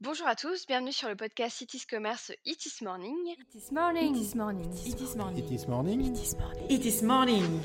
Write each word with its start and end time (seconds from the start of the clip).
Bonjour 0.00 0.26
à 0.28 0.36
tous, 0.36 0.66
bienvenue 0.66 0.92
sur 0.92 1.08
le 1.08 1.16
podcast 1.16 1.60
It 1.60 1.74
is 1.74 1.84
Commerce 1.86 2.30
It 2.44 2.64
is 2.66 2.82
Morning. 2.84 3.16
It 3.26 3.54
is 3.54 3.72
morning. 3.72 4.14
It 4.14 4.20
is 4.22 4.34
morning. 4.36 4.70
It 4.86 5.00
is 5.00 5.16
morning. 5.16 5.44
It 5.44 5.50
is 5.52 5.66
morning. 5.66 6.00
It 6.00 6.20
is 6.20 6.34
morning. 6.36 6.70
It 6.70 6.86
is 6.86 7.02
morning. 7.02 7.60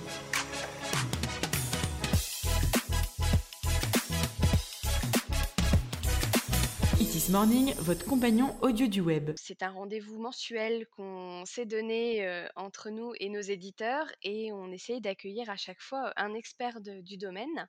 It 7.00 7.16
is 7.16 7.30
morning, 7.32 7.74
votre 7.80 8.06
compagnon 8.06 8.56
audio 8.62 8.88
du 8.88 9.02
web. 9.02 9.32
C'est 9.36 9.64
un 9.64 9.72
rendez-vous 9.72 10.20
mensuel 10.20 10.88
qu'on 10.96 11.44
s'est 11.46 11.66
donné 11.66 12.26
euh, 12.26 12.48
entre 12.56 12.90
nous 12.90 13.14
et 13.20 13.30
nos 13.30 13.42
éditeurs 13.42 14.08
et 14.22 14.52
on 14.54 14.72
essaye 14.72 15.02
d'accueillir 15.02 15.50
à 15.50 15.58
chaque 15.58 15.82
fois 15.82 16.14
un 16.16 16.34
expert 16.34 16.82
de- 16.82 17.02
du 17.02 17.18
domaine. 17.18 17.68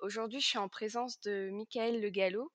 Aujourd'hui, 0.00 0.40
je 0.40 0.46
suis 0.46 0.58
en 0.58 0.68
présence 0.68 1.20
de 1.20 1.50
Michael 1.52 2.00
Le 2.00 2.10
Gallo 2.10 2.50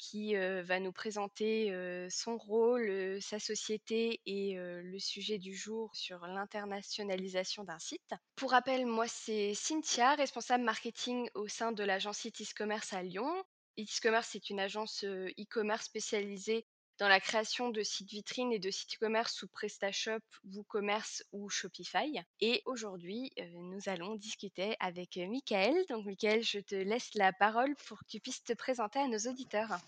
qui 0.00 0.34
va 0.34 0.80
nous 0.80 0.92
présenter 0.92 1.72
son 2.08 2.38
rôle, 2.38 3.18
sa 3.20 3.38
société 3.38 4.20
et 4.24 4.54
le 4.56 4.98
sujet 4.98 5.38
du 5.38 5.54
jour 5.54 5.94
sur 5.94 6.26
l'internationalisation 6.26 7.64
d'un 7.64 7.78
site. 7.78 8.14
Pour 8.34 8.52
rappel, 8.52 8.86
moi 8.86 9.06
c'est 9.06 9.52
Cynthia, 9.52 10.14
responsable 10.14 10.64
marketing 10.64 11.28
au 11.34 11.48
sein 11.48 11.72
de 11.72 11.84
l'agence 11.84 12.24
Itis 12.24 12.48
Commerce 12.56 12.94
à 12.94 13.02
Lyon. 13.02 13.30
Itis 13.76 14.00
Commerce 14.00 14.34
est 14.34 14.48
une 14.48 14.60
agence 14.60 15.04
e-commerce 15.04 15.84
spécialisée 15.84 16.66
dans 17.00 17.08
la 17.08 17.18
création 17.18 17.70
de 17.70 17.82
sites 17.82 18.10
vitrines 18.10 18.52
et 18.52 18.58
de 18.58 18.70
sites 18.70 18.94
e-commerce 18.96 19.32
sous 19.32 19.48
PrestaShop, 19.48 20.20
WooCommerce 20.52 21.24
ou 21.32 21.48
Shopify. 21.48 22.20
Et 22.40 22.62
aujourd'hui, 22.66 23.32
euh, 23.38 23.44
nous 23.54 23.88
allons 23.88 24.16
discuter 24.16 24.76
avec 24.80 25.16
euh, 25.16 25.26
Michael. 25.26 25.74
Donc 25.88 26.04
Michael, 26.04 26.44
je 26.44 26.58
te 26.60 26.74
laisse 26.74 27.14
la 27.14 27.32
parole 27.32 27.74
pour 27.88 28.00
que 28.00 28.04
tu 28.06 28.20
puisses 28.20 28.44
te 28.44 28.52
présenter 28.52 28.98
à 28.98 29.08
nos 29.08 29.18
auditeurs. 29.18 29.78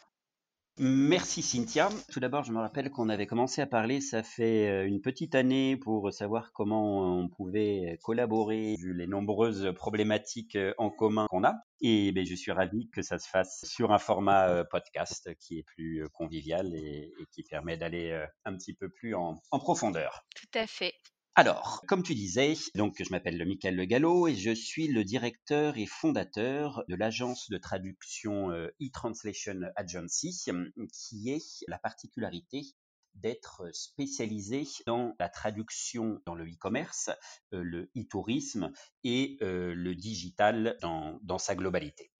Merci 0.78 1.42
Cynthia. 1.42 1.90
Tout 2.10 2.18
d'abord, 2.18 2.44
je 2.44 2.52
me 2.52 2.58
rappelle 2.58 2.90
qu'on 2.90 3.10
avait 3.10 3.26
commencé 3.26 3.60
à 3.60 3.66
parler, 3.66 4.00
ça 4.00 4.22
fait 4.22 4.68
euh, 4.68 4.86
une 4.86 5.02
petite 5.02 5.34
année, 5.34 5.76
pour 5.76 6.10
savoir 6.12 6.51
comment 6.52 7.18
on 7.18 7.29
pouvait 7.29 7.98
collaborer, 8.02 8.76
vu 8.79 8.95
les 8.95 9.06
nombreuses 9.06 9.73
problématiques 9.74 10.56
euh, 10.56 10.73
en 10.79 10.88
commun 10.88 11.26
qu'on 11.29 11.45
a. 11.45 11.56
Et 11.82 12.10
ben, 12.12 12.24
je 12.24 12.34
suis 12.34 12.52
ravi 12.52 12.88
que 12.88 13.02
ça 13.02 13.18
se 13.18 13.29
fasse 13.29 13.64
sur 13.64 13.92
un 13.92 13.98
format 13.98 14.48
euh, 14.48 14.64
podcast 14.64 15.34
qui 15.38 15.59
est 15.59 15.62
plus 15.62 16.09
convivial 16.14 16.74
et, 16.74 17.12
qui 17.30 17.42
permet 17.42 17.76
d'aller 17.76 18.18
un 18.45 18.57
petit 18.57 18.73
peu 18.73 18.88
plus 18.88 19.14
en 19.14 19.40
profondeur. 19.51 20.24
Tout 20.34 20.59
à 20.59 20.66
fait. 20.66 20.95
Alors, 21.35 21.83
comme 21.88 22.02
tu 22.02 22.15
disais, 22.15 22.55
donc 22.75 23.02
je 23.02 23.11
m'appelle 23.11 23.43
Michael 23.47 23.75
Le 23.75 23.87
Gallo 23.87 24.29
et 24.29 24.35
je 24.35 24.51
suis 24.51 24.88
le 24.88 25.02
directeur 25.02 25.79
et 25.79 25.87
fondateur 25.87 26.85
de 26.88 26.95
l'agence 26.95 27.49
de 27.49 27.57
traduction 27.57 28.51
euh, 28.51 28.69
e-translation 28.83 29.60
agency, 29.75 30.38
euh, 30.49 30.71
qui 30.93 31.30
est 31.30 31.65
la 31.69 31.79
particularité 31.79 32.75
d'être 33.15 33.71
spécialisé 33.73 34.66
dans 34.87 35.15
la 35.19 35.29
traduction 35.29 36.21
dans 36.27 36.35
le 36.35 36.45
e-commerce, 36.45 37.10
euh, 37.53 37.63
le 37.63 37.91
e-tourisme 37.97 38.73
et 39.05 39.38
euh, 39.43 39.75
le 39.75 39.95
digital 39.95 40.77
dans, 40.80 41.38
sa 41.38 41.55
globalité. 41.55 42.10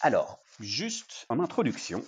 Alors, 0.00 0.40
juste 0.60 1.26
en 1.28 1.40
introduction, 1.40 2.04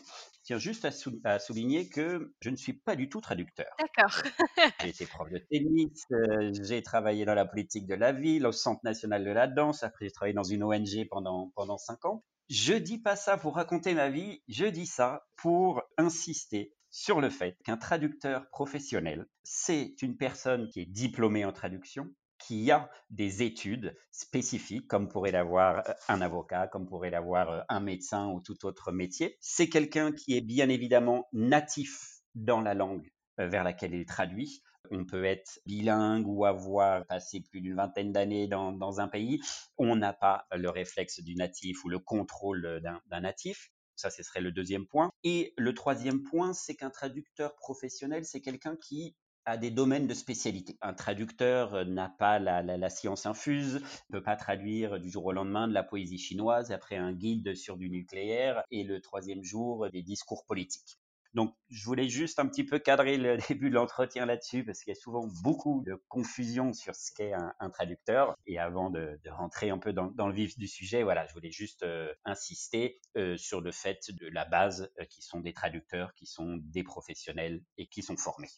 tiens 0.46 0.58
juste 0.58 0.84
à, 0.84 0.92
sou- 0.92 1.20
à 1.24 1.38
souligner 1.38 1.88
que 1.88 2.32
je 2.40 2.50
ne 2.50 2.56
suis 2.56 2.72
pas 2.72 2.96
du 2.96 3.08
tout 3.08 3.20
traducteur. 3.20 3.66
D'accord. 3.78 4.22
J'ai 4.80 4.88
été 4.88 5.06
prof 5.06 5.28
de 5.28 5.38
tennis, 5.38 6.04
euh, 6.12 6.50
j'ai 6.62 6.82
travaillé 6.82 7.24
dans 7.24 7.34
la 7.34 7.44
politique 7.44 7.86
de 7.86 7.94
la 7.94 8.12
ville, 8.12 8.46
au 8.46 8.52
Centre 8.52 8.80
national 8.84 9.24
de 9.24 9.30
la 9.30 9.46
danse, 9.48 9.82
après 9.82 10.06
j'ai 10.06 10.12
travaillé 10.12 10.34
dans 10.34 10.44
une 10.44 10.62
ONG 10.62 11.06
pendant, 11.10 11.50
pendant 11.56 11.78
cinq 11.78 12.04
ans. 12.04 12.24
Je 12.48 12.74
dis 12.74 12.98
pas 12.98 13.16
ça 13.16 13.36
pour 13.36 13.56
raconter 13.56 13.94
ma 13.94 14.08
vie, 14.08 14.42
je 14.48 14.66
dis 14.66 14.86
ça 14.86 15.26
pour 15.36 15.82
insister 15.98 16.72
sur 16.90 17.20
le 17.20 17.28
fait 17.30 17.56
qu'un 17.64 17.76
traducteur 17.76 18.48
professionnel, 18.50 19.26
c'est 19.42 20.00
une 20.02 20.16
personne 20.16 20.68
qui 20.68 20.80
est 20.80 20.86
diplômée 20.86 21.44
en 21.44 21.52
traduction, 21.52 22.06
qui 22.38 22.70
a 22.70 22.90
des 23.10 23.42
études 23.42 23.96
spécifiques, 24.10 24.88
comme 24.88 25.08
pourrait 25.08 25.32
l'avoir 25.32 25.88
euh, 25.88 25.92
un 26.08 26.20
avocat, 26.20 26.68
comme 26.68 26.86
pourrait 26.86 27.10
l'avoir 27.10 27.50
euh, 27.50 27.60
un 27.68 27.80
médecin 27.80 28.28
ou 28.28 28.40
tout 28.40 28.66
autre 28.66 28.92
métier. 28.92 29.36
C'est 29.40 29.68
quelqu'un 29.68 30.12
qui 30.12 30.36
est 30.36 30.40
bien 30.40 30.68
évidemment 30.68 31.28
natif 31.32 32.20
dans 32.34 32.60
la 32.60 32.74
langue 32.74 33.10
euh, 33.40 33.48
vers 33.48 33.64
laquelle 33.64 33.94
il 33.94 34.06
traduit. 34.06 34.62
On 34.90 35.04
peut 35.04 35.24
être 35.24 35.58
bilingue 35.66 36.28
ou 36.28 36.44
avoir 36.44 37.04
passé 37.06 37.40
plus 37.40 37.60
d'une 37.60 37.74
vingtaine 37.74 38.12
d'années 38.12 38.46
dans, 38.46 38.70
dans 38.72 39.00
un 39.00 39.08
pays. 39.08 39.40
On 39.78 39.96
n'a 39.96 40.12
pas 40.12 40.46
le 40.54 40.70
réflexe 40.70 41.20
du 41.20 41.34
natif 41.34 41.84
ou 41.84 41.88
le 41.88 41.98
contrôle 41.98 42.80
d'un 42.80 43.00
d'un 43.06 43.20
natif. 43.20 43.72
Ça, 43.96 44.10
ce 44.10 44.22
serait 44.22 44.42
le 44.42 44.52
deuxième 44.52 44.86
point. 44.86 45.10
Et 45.24 45.54
le 45.56 45.74
troisième 45.74 46.22
point, 46.22 46.52
c'est 46.52 46.76
qu'un 46.76 46.90
traducteur 46.90 47.56
professionnel, 47.56 48.24
c'est 48.24 48.42
quelqu'un 48.42 48.76
qui 48.76 49.16
a 49.46 49.56
des 49.56 49.70
domaines 49.70 50.08
de 50.08 50.14
spécialité. 50.14 50.76
Un 50.82 50.92
traducteur 50.92 51.74
euh, 51.74 51.84
n'a 51.84 52.08
pas 52.08 52.38
la, 52.38 52.90
science 52.90 53.26
infuse, 53.26 53.80
ne 54.10 54.18
peut 54.18 54.22
pas 54.22 54.36
traduire 54.36 55.00
du 55.00 55.08
jour 55.08 55.24
au 55.24 55.32
lendemain 55.32 55.68
de 55.68 55.72
la 55.72 55.84
poésie 55.84 56.18
chinoise, 56.18 56.72
après 56.72 56.96
un 56.96 57.12
guide 57.12 57.54
sur 57.54 57.76
du 57.76 57.88
nucléaire, 57.88 58.62
et 58.70 58.82
le 58.82 59.00
troisième 59.00 59.42
jour 59.44 59.88
des 59.90 60.02
discours 60.02 60.44
politiques. 60.46 60.98
Donc, 61.34 61.54
je 61.68 61.84
voulais 61.84 62.08
juste 62.08 62.38
un 62.38 62.46
petit 62.46 62.64
peu 62.64 62.78
cadrer 62.78 63.18
le 63.18 63.36
début 63.48 63.68
de 63.68 63.74
l'entretien 63.74 64.26
là-dessus, 64.26 64.64
parce 64.64 64.82
qu'il 64.82 64.92
y 64.92 64.96
a 64.96 65.00
souvent 65.00 65.28
beaucoup 65.42 65.82
de 65.86 66.02
confusion 66.08 66.72
sur 66.72 66.96
ce 66.96 67.12
qu'est 67.12 67.32
un, 67.34 67.70
traducteur. 67.70 68.34
Et 68.46 68.58
avant 68.58 68.90
de, 68.90 69.20
rentrer 69.30 69.70
un 69.70 69.78
peu 69.78 69.92
dans, 69.92 70.26
le 70.26 70.32
vif 70.32 70.58
du 70.58 70.66
sujet, 70.66 71.02
voilà, 71.02 71.26
je 71.26 71.34
voulais 71.34 71.50
juste 71.50 71.82
euh, 71.82 72.12
insister 72.24 73.00
euh, 73.16 73.36
sur 73.36 73.60
le 73.60 73.70
fait 73.70 74.10
de 74.10 74.28
la 74.28 74.44
base, 74.44 74.90
qui 75.10 75.22
sont 75.22 75.40
des 75.40 75.52
traducteurs, 75.52 76.14
qui 76.14 76.26
sont 76.26 76.56
des 76.56 76.82
professionnels 76.82 77.62
et 77.76 77.86
qui 77.86 78.02
sont 78.02 78.16
formés 78.16 78.50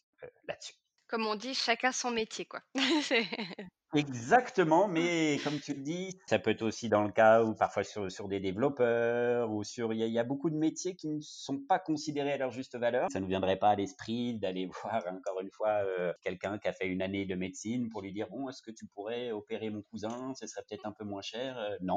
Comme 1.09 1.27
on 1.27 1.37
dit, 1.37 1.55
chacun 1.55 1.93
son 1.93 2.11
métier, 2.11 2.45
quoi. 2.45 2.61
Exactement, 3.95 4.87
mais 4.87 5.41
comme 5.43 5.59
tu 5.61 5.73
le 5.73 5.81
dis, 5.81 6.11
ça 6.27 6.39
peut 6.39 6.51
être 6.51 6.61
aussi 6.61 6.91
dans 6.91 7.03
le 7.05 7.11
cas 7.11 7.43
où 7.43 7.55
parfois 7.55 7.85
sur, 7.85 8.13
sur 8.13 8.29
des 8.29 8.39
développeurs 8.39 9.51
ou 9.51 9.65
sur, 9.65 9.95
il 9.95 10.01
y, 10.03 10.11
y 10.11 10.19
a 10.19 10.25
beaucoup 10.25 10.51
de 10.51 10.57
métiers 10.57 10.95
qui 10.95 11.09
ne 11.09 11.21
sont 11.23 11.59
pas 11.59 11.79
considérés 11.79 12.33
à 12.33 12.37
leur 12.37 12.51
juste 12.51 12.77
valeur. 12.77 13.09
Ça 13.11 13.19
ne 13.19 13.25
nous 13.25 13.31
viendrait 13.31 13.57
pas 13.59 13.71
à 13.71 13.77
l'esprit 13.77 14.39
d'aller 14.39 14.67
voir 14.83 15.03
encore 15.11 15.41
une 15.41 15.51
fois 15.51 15.71
euh, 15.87 16.13
quelqu'un 16.21 16.59
qui 16.59 16.69
a 16.69 16.75
fait 16.75 16.87
une 16.87 17.01
année 17.01 17.25
de 17.25 17.35
médecine 17.35 17.89
pour 17.89 18.03
lui 18.03 18.13
dire 18.13 18.29
bon, 18.31 18.51
est-ce 18.51 18.61
que 18.61 18.71
tu 18.71 18.87
pourrais 18.87 19.31
opérer 19.31 19.71
mon 19.71 19.81
cousin? 19.81 20.35
Ce 20.39 20.47
serait 20.47 20.63
peut-être 20.69 20.85
un 20.85 20.93
peu 20.93 21.05
moins 21.05 21.23
cher. 21.23 21.57
Euh, 21.59 21.75
non, 21.81 21.97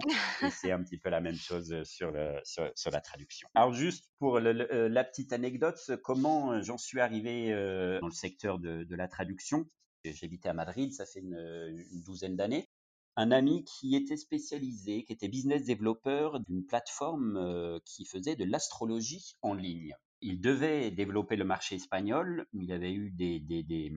c'est 0.50 0.72
un 0.72 0.81
petit 0.84 0.97
peu 0.97 1.09
la 1.09 1.19
même 1.19 1.35
chose 1.35 1.84
sur, 1.84 2.09
le, 2.12 2.40
sur, 2.46 2.72
sur 2.74 2.91
la 2.91 3.01
traduction. 3.01 3.50
Alors 3.53 3.74
juste 3.74 4.06
pour 4.18 4.40
le- 4.40 4.53
le- 4.53 4.74
euh, 4.74 4.88
la 4.88 5.03
petite 5.03 5.34
anecdote, 5.34 5.78
comment 6.06 6.62
j'en 6.62 6.78
suis 6.78 7.01
arrivé 7.01 7.51
euh, 7.51 8.00
dans 8.00 8.07
le 8.07 8.13
secteur 8.13 8.59
de, 8.59 8.85
de 8.85 8.96
la 8.96 9.09
traduction 9.09 9.66
J'habitais 10.06 10.50
à 10.50 10.53
Madrid, 10.53 10.94
ça 10.94 11.06
fait 11.06 11.19
une, 11.19 12.03
douzaine 12.06 12.35
d'années. 12.35 12.69
Un 13.17 13.31
ami 13.31 13.66
qui 13.66 13.95
était 13.95 14.17
spécialisé, 14.17 15.03
qui 15.03 15.13
était 15.13 15.28
business 15.28 15.63
développeur 15.66 16.39
d'une 16.39 16.66
plateforme 16.66 17.38
euh, 17.38 17.79
qui 17.85 18.06
faisait 18.06 18.35
de 18.35 18.45
l'astrologie 18.45 19.35
en 19.41 19.53
ligne. 19.53 19.94
Il 20.22 20.39
devait 20.39 20.91
développer 20.91 21.35
le 21.35 21.44
marché 21.44 21.75
espagnol, 21.75 22.47
il 22.53 22.72
avait 22.72 22.94
eu 22.94 23.12
des, 23.12 23.39
des 23.39 23.91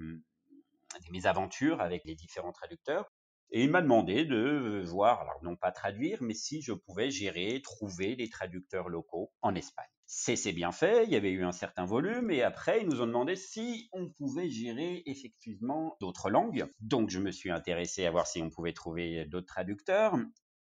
mésaventures 1.11 1.81
avec 1.81 2.05
les 2.05 2.15
différents 2.15 2.53
traducteurs. 2.53 3.13
Et 3.51 3.63
il 3.63 3.71
m'a 3.71 3.83
demandé 3.83 4.25
de 4.25 4.83
voir, 4.85 5.21
alors 5.21 5.43
non 5.43 5.57
pas 5.57 5.73
traduire, 5.73 6.19
mais 6.23 6.35
si 6.35 6.61
je 6.63 6.73
pouvais 6.73 7.11
gérer, 7.11 7.61
trouver 7.63 8.17
les 8.17 8.29
traducteurs 8.29 8.89
locaux 8.89 9.33
en 9.43 9.55
Espagne. 9.55 9.87
C'est 10.07 10.37
c'est 10.37 10.53
bien 10.53 10.71
fait, 10.73 11.05
il 11.05 11.11
y 11.11 11.17
avait 11.17 11.31
eu 11.31 11.45
un 11.45 11.53
certain 11.53 11.87
volume, 11.87 12.31
et 12.31 12.43
après 12.43 12.83
ils 12.83 12.89
nous 12.89 13.01
ont 13.01 13.07
demandé 13.07 13.37
si 13.37 13.89
on 13.93 14.11
pouvait 14.11 14.51
gérer 14.51 15.03
effectivement 15.07 15.97
d'autres 16.01 16.31
langues. 16.31 16.67
Donc 16.81 17.11
je 17.11 17.21
me 17.21 17.31
suis 17.31 17.51
intéressé 17.51 18.05
à 18.05 18.11
voir 18.11 18.27
si 18.27 18.43
on 18.43 18.51
pouvait 18.51 18.75
trouver 18.75 19.25
d'autres 19.27 19.47
traducteurs. 19.47 20.17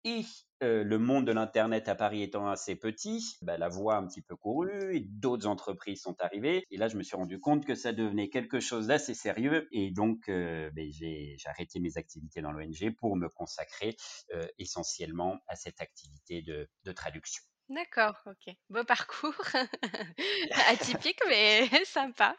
Et 0.04 0.24
euh, 0.62 0.82
le 0.82 0.98
monde 0.98 1.26
de 1.26 1.32
l'Internet 1.32 1.88
à 1.88 1.94
Paris 1.94 2.22
étant 2.22 2.48
assez 2.48 2.74
petit, 2.74 3.36
bah, 3.42 3.58
la 3.58 3.68
voie 3.68 3.96
a 3.96 3.98
un 3.98 4.06
petit 4.06 4.22
peu 4.22 4.34
couru 4.34 4.96
et 4.96 5.00
d'autres 5.00 5.46
entreprises 5.46 6.02
sont 6.02 6.16
arrivées. 6.20 6.64
Et 6.70 6.78
là, 6.78 6.88
je 6.88 6.96
me 6.96 7.02
suis 7.02 7.16
rendu 7.16 7.38
compte 7.38 7.66
que 7.66 7.74
ça 7.74 7.92
devenait 7.92 8.30
quelque 8.30 8.60
chose 8.60 8.86
d'assez 8.86 9.14
sérieux. 9.14 9.68
Et 9.72 9.90
donc, 9.90 10.28
euh, 10.28 10.70
ben, 10.72 10.90
j'ai 10.90 11.36
j'ai 11.38 11.48
arrêté 11.48 11.80
mes 11.80 11.98
activités 11.98 12.40
dans 12.40 12.52
l'ONG 12.52 12.94
pour 12.98 13.16
me 13.16 13.28
consacrer 13.28 13.96
euh, 14.34 14.46
essentiellement 14.58 15.38
à 15.48 15.56
cette 15.56 15.80
activité 15.80 16.42
de 16.42 16.92
traduction. 16.92 17.42
D'accord, 17.70 18.16
ok. 18.26 18.52
Beau 18.68 18.82
parcours. 18.82 19.32
Atypique, 20.68 21.20
mais 21.28 21.68
sympa. 21.84 22.36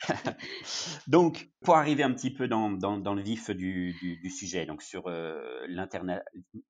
Donc, 1.06 1.48
pour 1.64 1.76
arriver 1.76 2.02
un 2.02 2.12
petit 2.12 2.30
peu 2.30 2.46
dans, 2.46 2.70
dans, 2.70 3.14
le 3.14 3.22
vif 3.22 3.48
du, 3.50 3.94
du, 3.94 4.28
sujet, 4.30 4.66
donc 4.66 4.82
sur 4.82 5.06
euh, 5.06 5.66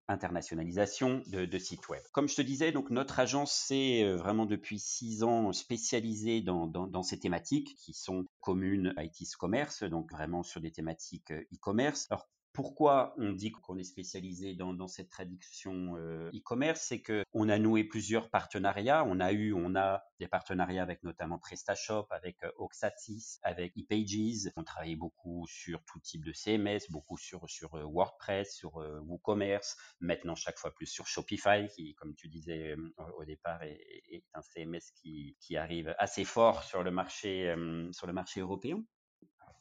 l'internationalisation 0.08 1.24
de, 1.26 1.58
sites 1.58 1.88
web. 1.88 2.02
Comme 2.12 2.28
je 2.28 2.36
te 2.36 2.42
disais, 2.42 2.70
donc 2.70 2.90
notre 2.90 3.18
agence 3.18 3.52
c'est 3.66 4.04
euh, 4.04 4.16
vraiment 4.16 4.46
depuis 4.46 4.78
six 4.78 5.24
ans 5.24 5.52
spécialisée 5.52 6.42
dans, 6.42 6.68
dans, 6.68 6.86
dans 6.86 7.02
ces 7.02 7.18
thématiques 7.18 7.74
qui 7.78 7.94
sont 7.94 8.26
communes 8.40 8.94
à 8.96 9.02
ITIS 9.02 9.32
Commerce, 9.36 9.82
donc 9.82 10.12
vraiment 10.12 10.44
sur 10.44 10.60
des 10.60 10.70
thématiques 10.70 11.32
euh, 11.32 11.42
e-commerce. 11.52 12.06
Alors 12.10 12.28
pourquoi 12.56 13.14
on 13.18 13.32
dit 13.32 13.52
qu'on 13.52 13.76
est 13.76 13.84
spécialisé 13.84 14.54
dans, 14.54 14.88
cette 14.88 15.10
traduction 15.10 15.94
euh, 15.98 16.30
e-commerce, 16.34 16.80
c'est 16.80 17.02
que 17.02 17.22
on 17.34 17.50
a 17.50 17.58
noué 17.58 17.84
plusieurs 17.84 18.30
partenariats. 18.30 19.04
On 19.06 19.20
a 19.20 19.32
eu, 19.32 19.52
on 19.52 19.76
a 19.76 20.02
des 20.20 20.26
partenariats 20.26 20.82
avec 20.82 21.02
notamment 21.02 21.38
PrestaShop, 21.38 22.06
avec 22.08 22.42
euh, 22.44 22.50
Oxatis, 22.56 23.38
avec 23.42 23.76
ePages. 23.76 24.50
On 24.56 24.64
travaille 24.64 24.96
beaucoup 24.96 25.46
sur 25.46 25.84
tout 25.84 26.00
type 26.00 26.24
de 26.24 26.32
CMS, 26.32 26.88
beaucoup 26.88 27.18
sur 27.18 27.46
sur 27.46 27.74
euh, 27.74 27.84
WordPress, 27.84 28.56
sur 28.56 28.76
WooCommerce. 29.04 29.76
Maintenant, 30.00 30.34
chaque 30.34 30.58
fois 30.58 30.72
plus 30.72 30.86
sur 30.86 31.06
Shopify, 31.06 31.68
qui, 31.74 31.94
comme 31.94 32.14
tu 32.14 32.28
disais 32.28 32.74
au 33.18 33.26
départ, 33.26 33.62
est, 33.64 33.80
est, 34.10 34.24
un 34.32 34.40
CMS 34.40 34.92
qui, 34.94 35.36
qui 35.40 35.58
arrive 35.58 35.94
assez 35.98 36.24
fort 36.24 36.62
sur 36.62 36.82
le 36.82 36.90
marché 36.90 37.54
sur 37.92 38.06
le 38.06 38.14
marché 38.14 38.40
européen. 38.40 38.82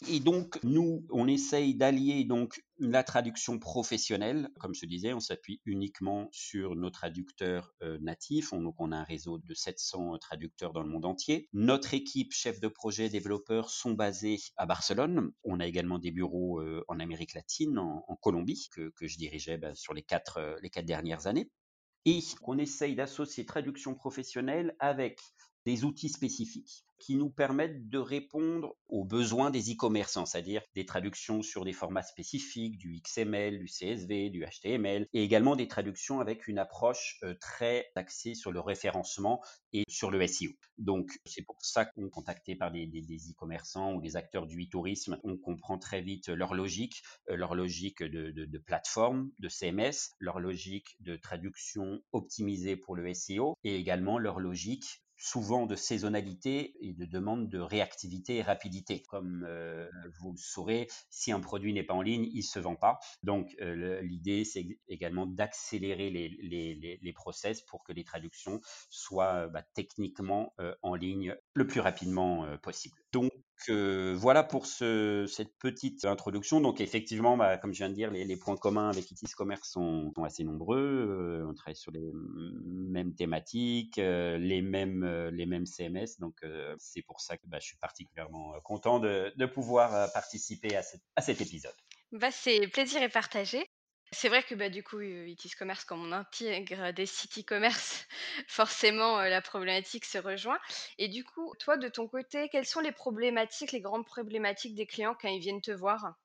Et 0.10 0.20
donc, 0.20 0.60
nous, 0.64 1.06
on 1.10 1.28
essaye 1.28 1.74
d'allier 1.74 2.26
donc 2.26 2.62
la 2.78 3.04
traduction 3.04 3.60
professionnelle. 3.60 4.50
Comme 4.60 4.76
je 4.76 4.86
disais, 4.86 5.14
on 5.14 5.20
s'appuie 5.20 5.62
uniquement 5.66 6.28
sur 6.32 6.76
nos 6.76 6.90
traducteurs 6.90 7.74
euh, 7.82 7.98
natifs. 8.02 8.52
On, 8.52 8.92
a 8.92 8.98
un 8.98 9.04
réseau 9.04 9.40
de 9.40 9.54
700 9.54 10.18
traducteurs 10.20 10.74
dans 10.74 10.84
le 10.84 10.90
monde 10.90 11.06
entier. 11.06 11.48
Notre 11.54 11.94
équipe, 11.94 12.34
chef 12.34 12.60
de 12.60 12.68
projet, 12.68 13.10
développeurs, 13.10 13.70
sont 13.70 13.94
basés 13.94 14.38
à 14.58 14.66
Barcelone. 14.66 15.32
On 15.44 15.60
a 15.60 15.66
également 15.66 15.98
des 15.98 16.12
bureaux 16.12 16.60
euh, 16.60 16.84
en 16.88 17.00
Amérique 17.00 17.34
latine, 17.34 17.80
en, 17.80 18.16
Colombie, 18.22 18.68
que, 18.72 18.92
je 19.02 19.18
dirigeais 19.18 19.58
bah, 19.58 19.76
sur 19.76 19.94
les 19.94 20.04
quatre, 20.04 20.38
euh, 20.38 20.56
les 20.62 20.70
quatre 20.70 20.86
dernières 20.86 21.28
années. 21.28 21.50
Et 22.06 22.20
on 22.44 22.58
essaye 22.58 22.96
d'associer 22.96 23.46
traduction 23.46 23.96
professionnelle 23.96 24.76
avec 24.80 25.20
des 25.66 25.84
outils 25.84 26.10
spécifiques 26.10 26.86
qui 27.00 27.16
nous 27.16 27.30
permettent 27.30 27.90
de 27.90 27.98
répondre 27.98 28.76
aux 28.88 29.04
besoins 29.04 29.52
des 29.52 29.74
e-commerçants, 29.74 30.26
c'est-à-dire 30.26 30.62
des 30.76 30.86
traductions 30.86 31.42
sur 31.42 31.66
des 31.66 31.74
formats 31.74 32.04
spécifiques, 32.04 32.78
du 32.78 33.02
XML, 33.02 33.60
du 33.60 33.68
CSV, 33.68 34.30
du 34.30 34.46
HTML, 34.46 35.08
et 35.14 35.24
également 35.24 35.56
des 35.56 35.68
traductions 35.68 36.20
avec 36.20 36.48
une 36.48 36.58
approche 36.58 37.20
euh, 37.24 37.36
très 37.40 37.92
axée 37.96 38.34
sur 38.34 38.52
le 38.52 38.60
référencement 38.60 39.44
et 39.74 39.84
sur 39.90 40.10
le 40.10 40.26
SEO. 40.26 40.52
Donc 40.78 41.20
c'est 41.26 41.42
pour 41.44 41.58
ça 41.62 41.86
qu'on 41.86 42.08
est 42.08 42.10
contacté 42.10 42.56
par 42.56 42.72
des, 42.72 42.86
e-commerçants 42.86 43.94
ou 43.94 44.02
des 44.02 44.16
acteurs 44.16 44.46
du 44.46 44.64
e-tourisme, 44.64 45.20
on 45.24 45.38
comprend 45.38 45.78
très 45.78 46.02
vite 46.02 46.30
leur 46.30 46.54
logique, 46.54 47.04
euh, 47.30 47.36
leur 47.36 47.56
logique 47.56 48.04
de, 48.04 48.32
de 48.32 48.58
plateforme, 48.58 49.32
de 49.40 49.50
CMS, 49.50 50.14
leur 50.20 50.40
logique 50.40 50.96
de 51.02 51.16
traduction 51.18 52.02
optimisée 52.14 52.78
pour 52.78 52.96
le 52.96 53.14
SEO 53.14 53.58
et 53.64 53.76
également 53.76 54.18
leur 54.18 54.40
logique 54.40 55.05
souvent 55.26 55.66
de 55.66 55.76
saisonnalité 55.76 56.76
et 56.80 56.94
de 56.94 57.06
demande 57.06 57.50
de 57.50 57.60
réactivité 57.60 58.38
et 58.38 58.42
rapidité. 58.44 59.02
Comme 59.10 59.44
euh, 59.50 59.90
vous 60.20 60.34
le 60.34 60.38
saurez, 60.38 60.88
si 61.10 61.32
un 61.32 61.40
produit 61.40 61.74
n'est 61.74 61.84
pas 61.84 61.96
en 61.96 62.04
ligne, 62.04 62.30
il 62.32 62.38
ne 62.38 62.42
se 62.44 62.60
vend 62.60 62.76
pas. 62.76 63.00
Donc 63.24 63.56
euh, 63.60 64.02
l'idée, 64.02 64.46
c'est 64.46 64.68
également 64.88 65.26
d'accélérer 65.26 66.12
les, 66.12 67.14
process 67.14 67.62
pour 67.62 67.84
que 67.84 67.94
les 67.94 68.04
traductions 68.04 68.60
soient 68.90 69.48
bah, 69.48 69.64
techniquement 69.74 70.54
euh, 70.60 70.76
en 70.84 70.96
ligne 70.96 71.36
le 71.54 71.66
plus 71.66 71.80
rapidement 71.80 72.46
possible. 72.62 72.98
Donc 73.16 73.32
voilà 73.70 74.44
pour 74.44 74.66
cette 74.66 75.58
petite 75.58 76.04
introduction. 76.04 76.60
Donc 76.60 76.82
effectivement, 76.82 77.38
bah, 77.38 77.58
comme 77.58 77.74
je 77.74 77.78
viens 77.78 77.90
de 77.90 77.96
dire, 77.96 78.12
les, 78.12 78.36
points 78.36 78.58
communs 78.58 78.90
avec 78.90 79.10
Itis 79.10 79.32
Commerce 79.36 79.70
sont, 79.72 80.12
assez 80.26 80.44
nombreux. 80.44 81.46
On 81.50 81.54
travaille 81.54 81.78
sur 81.78 81.94
les 81.94 82.12
mêmes 82.66 83.16
thématiques, 83.16 83.96
les 83.96 84.62
mêmes 84.62 85.30
les 85.32 85.46
mêmes 85.46 85.66
CMS. 85.66 86.20
Donc 86.20 86.36
c'est 86.78 87.04
pour 87.04 87.22
ça 87.22 87.38
que 87.38 87.48
bah, 87.48 87.60
je 87.62 87.68
suis 87.68 87.78
particulièrement 87.78 88.54
content 88.64 89.00
de, 89.00 89.46
pouvoir 89.46 90.12
participer 90.12 90.76
à, 90.76 90.82
à 91.16 91.22
cet 91.22 91.40
épisode. 91.40 91.76
Bah, 92.12 92.32
c'est 92.32 92.68
plaisir 92.68 93.02
et 93.02 93.10
partagé. 93.10 93.66
C'est 94.16 94.30
vrai 94.30 94.42
que 94.42 94.56
bah, 94.56 94.70
du 94.70 94.82
coup, 94.84 95.00
Itis 95.02 95.52
Commerce, 95.52 95.86
comme 95.86 96.02
on 96.08 96.12
intègre 96.12 96.92
des 96.92 97.06
sites 97.06 97.38
e-commerce, 97.38 98.08
forcément, 98.48 99.22
la 99.22 99.42
problématique 99.44 100.06
se 100.06 100.18
rejoint. 100.18 100.60
Et 100.98 101.08
du 101.08 101.24
coup, 101.24 101.54
toi, 101.60 101.78
de 101.78 101.88
ton 101.88 102.08
côté, 102.08 102.50
quelles 102.50 102.66
sont 102.66 102.80
les 102.80 102.92
problématiques, 102.92 103.72
les 103.74 103.82
grandes 103.82 104.06
problématiques 104.08 104.74
des 104.76 104.88
clients 104.88 105.16
quand 105.22 105.28
ils 105.30 105.40
viennent 105.40 105.62
te 105.62 105.72
voir? 105.72 106.16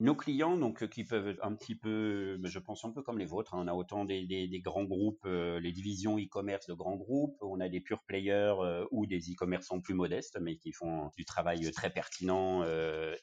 Nos 0.00 0.14
clients, 0.14 0.56
donc, 0.56 0.82
euh, 0.82 0.86
qui 0.86 1.04
peuvent 1.04 1.38
un 1.42 1.54
petit 1.54 1.74
peu, 1.74 2.40
je 2.42 2.58
pense 2.58 2.84
un 2.84 2.90
peu 2.90 3.02
comme 3.02 3.18
les 3.18 3.26
vôtres, 3.26 3.54
hein. 3.54 3.62
on 3.62 3.68
a 3.68 3.74
autant 3.74 4.06
des, 4.06 4.62
grands 4.64 4.84
groupes, 4.84 5.24
euh, 5.26 5.60
les 5.60 5.72
divisions 5.72 6.18
e-commerce 6.18 6.66
de 6.66 6.74
grands 6.74 6.96
groupes, 6.96 7.36
on 7.42 7.60
a 7.60 7.68
des 7.68 7.80
pure 7.80 8.02
players 8.06 8.54
euh, 8.60 8.86
ou 8.90 9.06
des 9.06 9.20
e-commerçants 9.30 9.80
plus 9.80 9.94
modestes, 9.94 10.38
mais 10.40 10.56
qui 10.56 10.72
font 10.72 11.10
du 11.16 11.24
travail 11.24 11.70
très 11.72 11.90
pertinent 11.90 12.64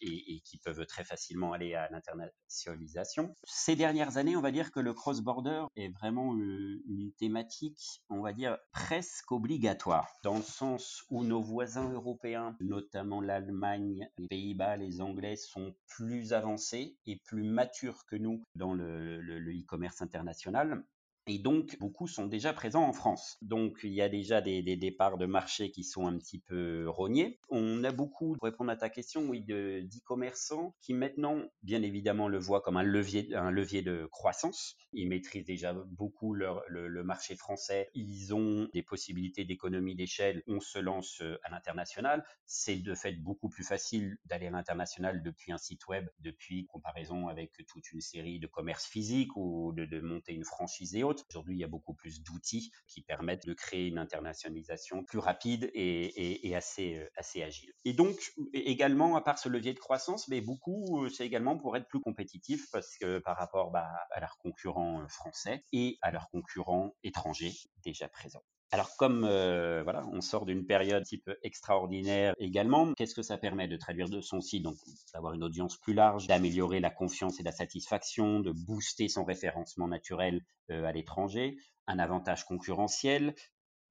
et, 0.02 0.42
qui 0.46 0.60
peuvent 0.60 0.86
très 0.86 1.04
facilement 1.04 1.54
aller 1.54 1.74
à 1.74 1.90
l'internationalisation. 1.90 3.34
Ces 3.44 3.76
dernières 3.76 4.18
années, 4.18 4.36
on 4.36 4.42
va 4.42 4.52
dire 4.52 4.72
que 4.72 4.80
le 4.80 4.94
cross-border 4.94 5.66
est 5.76 5.90
vraiment 5.90 6.36
une 6.36 7.12
thématique, 7.18 8.04
on 8.10 8.22
va 8.22 8.34
dire, 8.34 8.58
presque 8.72 9.32
obligatoire, 9.32 10.08
dans 10.24 10.38
le 10.38 10.44
sens 10.44 11.04
où 11.10 11.24
nos 11.24 11.42
voisins 11.42 11.92
européens, 11.92 12.56
notamment 12.60 13.22
l'Allemagne, 13.22 14.08
les 14.18 14.28
Pays-Bas, 14.28 14.78
les 14.78 15.02
Anglais, 15.02 15.36
sont 15.36 15.74
plus 15.88 16.34
avancés 16.34 16.67
et 16.74 17.18
plus 17.24 17.44
mature 17.44 18.06
que 18.06 18.16
nous 18.16 18.44
dans 18.56 18.74
le 18.74 19.20
e-commerce 19.22 20.02
international. 20.02 20.84
Et 21.30 21.40
donc, 21.40 21.78
beaucoup 21.80 22.08
sont 22.08 22.26
déjà 22.26 22.54
présents 22.54 22.86
en 22.86 22.94
France. 22.94 23.38
Donc, 23.42 23.80
il 23.84 23.92
y 23.92 24.02
a 24.02 24.08
déjà 24.08 24.40
des, 24.40 24.62
départs 24.78 25.18
de 25.18 25.26
marché 25.26 25.72
qui 25.72 25.84
sont 25.84 26.08
un 26.08 26.18
petit 26.18 26.40
peu 26.40 26.88
rognés. 26.88 27.42
On 27.50 27.84
a 27.84 27.92
beaucoup, 27.92 28.36
pour 28.38 28.46
répondre 28.46 28.72
à 28.72 28.78
ta 28.78 28.90
question, 28.90 29.28
oui, 29.28 29.42
d'e-commerçants 29.42 30.74
qui 30.82 30.94
maintenant, 30.94 31.42
bien 31.64 31.82
évidemment, 31.82 32.30
le 32.30 32.38
voient 32.38 32.62
comme 32.62 32.78
un 32.78 32.84
levier, 32.84 33.36
un 33.36 33.52
levier 33.52 33.82
de 33.82 34.08
croissance. 34.10 34.78
Ils 34.94 35.10
maîtrisent 35.10 35.44
déjà 35.44 35.74
beaucoup 35.74 36.34
leur, 36.34 36.64
le, 36.70 37.04
marché 37.04 37.36
français. 37.36 37.90
Ils 37.94 38.34
ont 38.34 38.70
des 38.74 38.84
possibilités 38.84 39.44
d'économie 39.44 39.96
d'échelle. 39.96 40.44
On 40.48 40.62
se 40.62 40.80
lance 40.80 41.20
euh, 41.22 41.38
à 41.44 41.50
l'international. 41.50 42.24
C'est 42.46 42.78
de 42.78 42.96
fait 42.96 43.14
beaucoup 43.14 43.50
plus 43.50 43.66
facile 43.66 44.18
d'aller 44.26 44.48
à 44.48 44.52
l'international 44.52 45.22
depuis 45.24 45.52
un 45.52 45.58
site 45.58 45.88
web, 45.88 46.08
depuis 46.20 46.66
comparaison 46.68 47.28
avec 47.28 47.52
toute 47.68 47.92
une 47.92 48.02
série 48.02 48.40
de 48.40 48.48
commerces 48.48 48.86
physiques 48.86 49.36
ou 49.36 49.74
de, 49.74 49.86
de 49.86 50.00
monter 50.00 50.34
une 50.34 50.46
franchise 50.46 50.96
et 50.96 51.04
autres. 51.04 51.17
Aujourd'hui, 51.30 51.56
il 51.56 51.60
y 51.60 51.64
a 51.64 51.68
beaucoup 51.68 51.94
plus 51.94 52.22
d'outils 52.22 52.72
qui 52.88 53.02
permettent 53.02 53.46
de 53.46 53.54
créer 53.54 53.88
une 53.88 53.98
internationalisation 53.98 55.04
plus 55.04 55.20
rapide 55.20 55.70
et, 55.74 56.56
assez, 56.56 56.96
euh, 56.96 57.10
assez 57.16 57.44
agile. 57.44 57.72
Et 57.86 57.94
donc, 57.94 58.16
également, 58.54 59.16
à 59.16 59.22
part 59.22 59.38
ce 59.38 59.50
levier 59.50 59.74
de 59.74 59.80
croissance, 59.80 60.28
mais 60.28 60.42
beaucoup, 60.42 61.04
euh, 61.04 61.10
c'est 61.10 61.26
également 61.26 61.58
pour 61.58 61.76
être 61.78 61.88
plus 61.88 62.00
compétitif 62.02 62.70
parce 62.72 62.98
que 62.98 63.20
par 63.20 63.38
rapport 63.38 63.72
bah, 63.72 63.88
à 64.12 64.20
leurs 64.20 64.38
concurrents 64.38 65.02
euh, 65.02 65.08
français 65.08 65.64
et 65.72 65.98
à 66.02 66.12
leurs 66.12 66.30
concurrents 66.30 66.96
étrangers 67.04 67.54
déjà 67.84 68.08
présents. 68.08 68.44
Alors 68.72 68.96
comme 68.98 69.22
voilà, 69.22 70.06
on 70.12 70.22
sort 70.22 70.46
d'une 70.46 70.66
période 70.66 71.04
type 71.04 71.30
extraordinaire 71.42 72.34
également, 72.38 72.94
qu'est-ce 72.94 73.16
que 73.16 73.22
ça 73.22 73.38
permet 73.38 73.68
de 73.68 73.78
traduire 73.78 74.10
de 74.10 74.20
son 74.22 74.42
site? 74.42 74.64
Donc 74.64 74.76
d'avoir 75.14 75.34
une 75.34 75.44
audience 75.44 75.78
plus 75.78 75.94
large, 75.94 76.28
d'améliorer 76.28 76.80
la 76.80 76.90
confiance 76.90 77.40
et 77.40 77.44
la 77.44 77.54
satisfaction, 77.54 78.42
de 78.42 78.52
booster 78.52 79.08
son 79.08 79.24
référencement 79.24 79.88
naturel 79.88 80.42
à 80.70 80.92
l'étranger, 80.92 81.56
un 81.88 82.00
avantage 82.00 82.44
concurrentiel, 82.44 83.34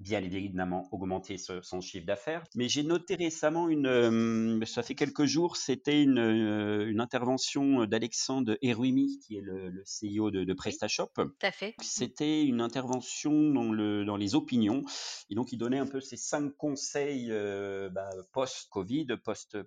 bien 0.00 0.23
évidemment 0.23 0.88
augmenter 0.93 1.38
son 1.38 1.81
chiffre 1.81 2.07
d'affaires. 2.07 2.45
Mais 2.55 2.69
j'ai 2.69 2.83
noté 2.83 3.15
récemment 3.15 3.69
une, 3.69 3.87
euh, 3.87 4.65
ça 4.67 4.83
fait 4.83 4.95
quelques 4.95 5.25
jours, 5.25 5.57
c'était 5.57 6.03
une, 6.03 6.19
euh, 6.19 6.91
une, 6.91 7.00
intervention 7.00 7.85
d'Alexandre 7.87 8.59
Eruimi, 8.62 9.19
qui 9.21 9.37
est 9.37 9.41
le, 9.41 9.71
le 9.71 9.83
CEO 9.83 10.31
de, 10.31 10.45
de, 10.45 10.55
PrestaShop. 10.55 11.11
Tout 11.15 11.33
à 11.43 11.50
fait. 11.50 11.75
C'était 11.81 12.43
une 12.45 12.61
intervention 12.61 13.33
dans, 13.50 13.73
le, 13.73 14.05
dans 14.05 14.17
les 14.17 14.35
opinions. 14.35 14.85
Et 15.31 15.35
donc, 15.35 15.53
il 15.53 15.59
donnait 15.59 15.79
un 15.79 15.87
peu 15.87 16.00
ses 16.00 16.17
cinq 16.17 16.57
conseils 16.57 17.29
euh, 17.31 17.88
bah, 17.88 18.11
post-Covid, 18.33 19.07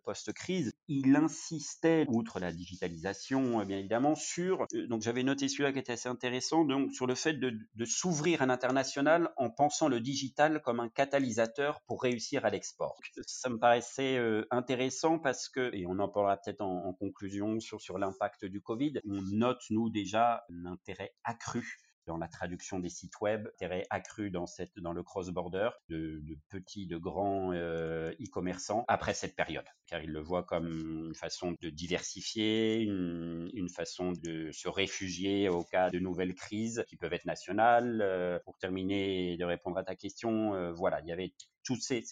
post-crise. 0.03 0.74
il 0.88 1.15
insistait, 1.15 2.05
outre 2.07 2.39
la 2.39 2.51
digitalisation, 2.51 3.65
bien 3.65 3.77
évidemment, 3.77 4.15
sur, 4.15 4.65
donc 4.89 5.01
j'avais 5.01 5.24
noté 5.24 5.48
celui-là 5.48 5.71
qui 5.71 5.79
était 5.79 5.93
assez 5.93 6.09
intéressant, 6.09 6.65
donc 6.65 6.91
sur 6.93 7.07
le 7.07 7.15
fait 7.15 7.33
de, 7.33 7.53
de 7.75 7.86
s'ouvrir 7.86 8.41
à 8.41 8.45
l'international 8.45 9.31
en 9.38 9.50
pensant 9.50 9.88
le 9.88 10.00
digital 10.00 10.18
comme 10.63 10.79
un 10.79 10.89
catalyseur 10.89 11.81
pour 11.88 12.01
réussir 12.01 12.45
à 12.45 12.49
l'export. 12.49 12.97
Ça 13.25 13.49
me 13.49 13.57
paraissait 13.57 14.17
euh, 14.17 14.45
intéressant 14.51 15.19
parce 15.19 15.49
que, 15.49 15.73
et 15.73 15.85
on 15.88 15.99
en 15.99 16.09
parlera 16.09 16.38
peut-être 16.38 16.61
en, 16.61 16.93
conclusion 16.93 17.59
sur, 17.59 17.79
sur 17.81 17.97
l'impact 17.97 18.45
du 18.45 18.61
Covid, 18.61 18.99
on 19.05 19.21
note 19.21 19.61
nous 19.69 19.89
déjà 19.89 20.43
l'intérêt 20.49 21.13
accru 21.23 21.77
dans 22.09 22.17
la 22.17 22.27
traduction 22.27 22.79
des 22.79 22.89
sites 22.89 23.21
web, 23.21 23.47
intérêt 23.53 23.85
accru 23.91 24.31
dans, 24.31 24.47
le 24.93 25.03
cross-border 25.03 25.69
de, 25.89 26.19
petits, 26.49 26.87
de 26.87 26.97
grands 26.97 27.53
euh, 27.53 28.11
e-commerçants 28.19 28.83
après 28.87 29.13
cette 29.13 29.35
période, 29.35 29.67
car 29.85 30.01
ils 30.01 30.11
le 30.11 30.19
voient 30.19 30.43
comme 30.43 30.67
une 30.67 31.13
façon 31.13 31.55
de 31.61 31.69
diversifier, 31.69 32.77
une, 32.81 33.69
façon 33.69 34.11
de 34.11 34.51
se 34.51 34.67
réfugier 34.67 35.49
au 35.49 35.63
cas 35.63 35.91
de 35.91 35.99
nouvelles 35.99 36.33
crises 36.33 36.83
qui 36.87 36.97
peuvent 36.97 37.13
être 37.13 37.25
nationales. 37.25 38.01
Euh, 38.01 38.39
pour 38.43 38.57
terminer 38.57 39.33
et 39.33 39.37
de 39.37 39.45
répondre 39.45 39.77
à 39.77 39.83
ta 39.83 39.95
question, 39.95 40.55
euh, 40.55 40.71
voilà, 40.71 40.99
il 41.01 41.07
y 41.07 41.11
avait 41.11 41.35
tous 41.63 41.79
ces, 41.79 42.03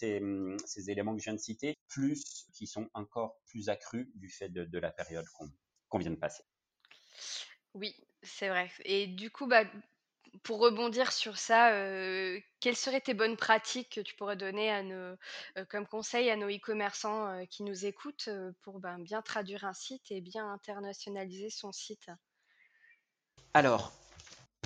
éléments 0.88 1.16
que 1.16 1.20
je 1.20 1.24
viens 1.24 1.34
de 1.34 1.40
citer, 1.40 1.74
plus 1.88 2.46
qui 2.54 2.68
sont 2.68 2.88
encore 2.94 3.40
plus 3.46 3.68
accrus 3.68 4.08
du 4.14 4.28
fait 4.28 4.48
de 4.48 4.78
la 4.78 4.92
période 4.92 5.26
qu'on 5.88 5.98
vient 5.98 6.12
de 6.12 6.16
passer. 6.16 6.44
Oui, 7.74 7.96
c'est 8.22 8.48
vrai 8.48 8.70
et 8.84 9.06
du 9.06 9.30
coup, 9.30 9.46
bah, 9.46 9.64
pour 10.42 10.58
rebondir 10.60 11.12
sur 11.12 11.38
ça, 11.38 11.70
quelles 12.60 12.76
seraient 12.76 13.00
tes 13.00 13.14
bonnes 13.14 13.36
pratiques 13.36 13.94
que 13.94 14.00
tu 14.00 14.14
pourrais 14.14 14.36
donner 14.36 14.70
comme 15.68 15.86
conseil 15.86 16.30
à 16.30 16.36
nos 16.36 16.48
e-commerçants, 16.48 17.46
qui 17.46 17.62
nous 17.62 17.86
écoutent, 17.86 18.28
pour, 18.62 18.78
ben, 18.78 18.98
bien 18.98 19.22
traduire 19.22 19.64
un 19.64 19.72
site 19.72 20.10
et 20.10 20.20
bien 20.20 20.50
internationaliser 20.52 21.50
son 21.50 21.72
site? 21.72 22.10
Alors, 23.54 23.92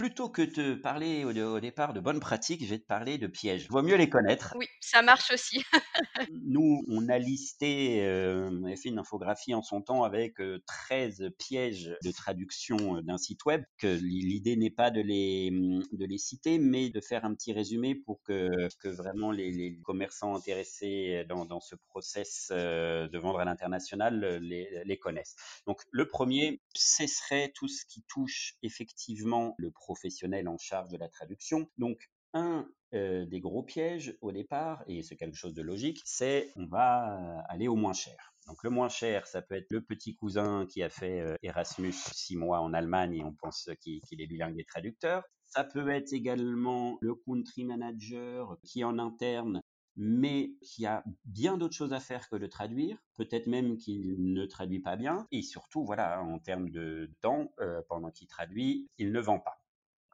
plutôt 0.02 0.28
que 0.30 0.42
de 0.42 0.74
parler 0.74 1.24
au 1.24 1.30
au 1.54 1.60
départ 1.60 1.92
de 1.92 2.00
bonnes 2.00 2.18
pratiques, 2.18 2.64
je 2.64 2.70
vais 2.70 2.80
te 2.80 2.86
parler 2.86 3.18
de 3.18 3.28
pièges. 3.28 3.68
Vaut 3.70 3.82
mieux 3.82 3.94
les 3.94 4.10
connaître. 4.10 4.54
Oui, 4.54 4.66
ça 4.80 5.02
marche 5.02 5.30
aussi. 5.32 5.64
Nous, 6.28 6.84
on 6.88 7.08
a 7.08 7.18
listé, 7.18 8.00
heu, 8.06 8.48
on 8.52 8.64
avait 8.64 8.76
fait 8.76 8.90
une 8.90 8.98
infographie 9.00 9.54
en 9.54 9.62
son 9.62 9.82
temps 9.82 10.04
avec, 10.04 10.40
heu, 10.40 10.62
13 10.68 11.30
pièges 11.36 11.96
de 12.00 12.12
traduction, 12.12 12.96
heu, 12.98 13.02
d'un 13.02 13.18
site 13.18 13.44
web, 13.44 13.64
que 13.76 13.88
l'idée 13.88 14.54
n'est 14.56 14.70
pas 14.70 14.92
de 14.92 15.00
les, 15.00 15.50
mmh, 15.50 15.82
de 15.90 16.04
les 16.06 16.18
citer, 16.18 16.58
mais 16.60 16.90
de 16.90 17.00
faire 17.00 17.24
un 17.24 17.34
petit 17.34 17.52
résumé 17.52 17.96
pour 17.96 18.22
que 18.22 18.68
que 18.78 18.88
vraiment 18.88 19.32
les 19.32 19.50
les 19.50 19.80
commerçants 19.80 20.36
intéressés 20.36 21.24
dans 21.28 21.44
dans 21.44 21.60
ce 21.60 21.74
process, 21.88 22.48
de 22.52 23.18
vendre 23.18 23.40
à 23.40 23.44
l'international, 23.44 24.20
les 24.42 24.68
les 24.84 24.98
connaissent. 24.98 25.34
Donc 25.66 25.82
le 25.90 26.06
premier, 26.06 26.62
ce 26.74 27.06
serait 27.08 27.50
tout 27.52 27.66
ce 27.68 27.84
qui 27.84 28.04
touche 28.08 28.54
effectivement 28.62 29.54
le 29.58 29.70
professionnel 29.92 30.48
en 30.48 30.56
charge 30.56 30.88
de 30.88 30.96
la 30.96 31.08
traduction. 31.08 31.68
Donc 31.76 32.10
un 32.34 32.66
euh, 32.94 33.26
des 33.26 33.40
gros 33.40 33.62
pièges 33.62 34.16
au 34.20 34.32
départ, 34.32 34.82
et 34.86 35.02
c'est 35.02 35.16
quelque 35.16 35.36
chose 35.36 35.54
de 35.54 35.62
logique, 35.62 36.00
c'est 36.04 36.50
on 36.56 36.66
va 36.66 37.16
euh, 37.16 37.42
aller 37.48 37.68
au 37.68 37.76
moins 37.76 37.92
cher. 37.92 38.34
Donc 38.46 38.62
le 38.64 38.70
moins 38.70 38.88
cher, 38.88 39.26
ça 39.26 39.42
peut 39.42 39.54
être 39.54 39.70
le 39.70 39.82
petit 39.82 40.14
cousin 40.14 40.66
qui 40.66 40.82
a 40.82 40.88
fait 40.88 41.20
euh, 41.20 41.36
Erasmus 41.42 41.92
six 41.92 42.36
mois 42.36 42.60
en 42.60 42.72
Allemagne 42.72 43.14
et 43.16 43.24
on 43.24 43.32
pense 43.34 43.68
qu'il 43.80 44.20
est 44.20 44.26
bilingue 44.26 44.58
et 44.58 44.64
traducteur. 44.64 45.24
Ça 45.46 45.64
peut 45.64 45.88
être 45.90 46.12
également 46.12 46.98
le 47.02 47.14
country 47.14 47.64
manager 47.64 48.56
qui 48.64 48.84
en 48.84 48.98
interne 48.98 49.60
mais 49.96 50.54
qui 50.62 50.86
a 50.86 51.04
bien 51.26 51.58
d'autres 51.58 51.76
choses 51.76 51.92
à 51.92 52.00
faire 52.00 52.26
que 52.30 52.36
de 52.36 52.46
traduire, 52.46 52.96
peut-être 53.16 53.46
même 53.46 53.76
qu'il 53.76 54.32
ne 54.32 54.46
traduit 54.46 54.80
pas 54.80 54.96
bien, 54.96 55.26
et 55.30 55.42
surtout, 55.42 55.84
voilà, 55.84 56.22
en 56.22 56.38
termes 56.38 56.70
de 56.70 57.10
temps, 57.20 57.52
pendant 57.90 58.10
qu'il 58.10 58.26
traduit, 58.26 58.88
il 58.96 59.12
ne 59.12 59.20
vend 59.20 59.38
pas. 59.38 59.61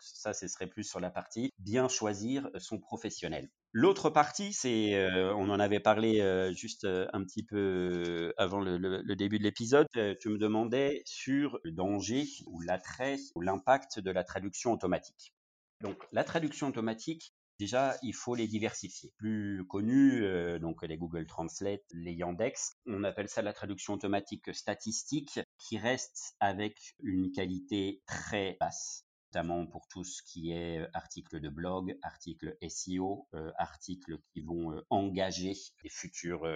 Ça, 0.00 0.32
ce 0.32 0.48
serait 0.48 0.66
plus 0.66 0.84
sur 0.84 1.00
la 1.00 1.10
partie 1.10 1.50
bien 1.58 1.88
choisir 1.88 2.50
son 2.58 2.78
professionnel. 2.78 3.50
L'autre 3.72 4.08
partie, 4.08 4.54
c'est, 4.54 4.94
euh, 4.94 5.34
on 5.34 5.50
en 5.50 5.60
avait 5.60 5.80
parlé 5.80 6.20
euh, 6.20 6.52
juste 6.54 6.84
euh, 6.84 7.06
un 7.12 7.22
petit 7.22 7.42
peu 7.42 8.32
avant 8.38 8.60
le, 8.60 9.14
début 9.14 9.38
de 9.38 9.44
l'épisode, 9.44 9.86
tu 10.20 10.28
me 10.30 10.38
demandais 10.38 11.02
sur 11.04 11.58
le 11.64 11.72
danger 11.72 12.24
ou 12.46 12.60
l'attrait 12.60 13.18
ou 13.34 13.40
l'impact 13.40 14.00
de 14.00 14.10
la 14.10 14.24
traduction 14.24 14.72
automatique. 14.72 15.34
Donc 15.82 16.06
la 16.12 16.24
traduction 16.24 16.68
automatique, 16.68 17.34
déjà, 17.60 17.96
il 18.02 18.14
faut 18.14 18.34
les 18.34 18.46
diversifier. 18.46 19.12
Plus 19.18 19.66
connus, 19.68 20.24
donc 20.60 20.82
les 20.82 20.96
Google 20.96 21.26
Translate, 21.26 21.82
les 21.92 22.12
Yandex, 22.12 22.76
on 22.86 23.04
appelle 23.04 23.28
ça 23.28 23.42
la 23.42 23.52
traduction 23.52 23.94
automatique 23.94 24.54
statistique 24.54 25.40
qui 25.58 25.78
reste 25.78 26.36
avec 26.40 26.96
une 27.02 27.32
qualité 27.32 28.02
très 28.06 28.56
basse 28.60 29.07
notamment 29.28 29.66
pour 29.66 29.86
tout 29.88 30.04
ce 30.04 30.22
qui 30.22 30.52
est 30.52 30.78
euh, 30.78 30.88
articles 30.94 31.40
de 31.40 31.48
blog, 31.48 31.96
articles 32.02 32.56
SEO, 32.68 33.28
euh, 33.34 33.52
articles 33.56 34.18
qui 34.32 34.40
vont 34.40 34.72
euh, 34.72 34.80
engager 34.90 35.54
des 35.82 35.88
futurs 35.88 36.46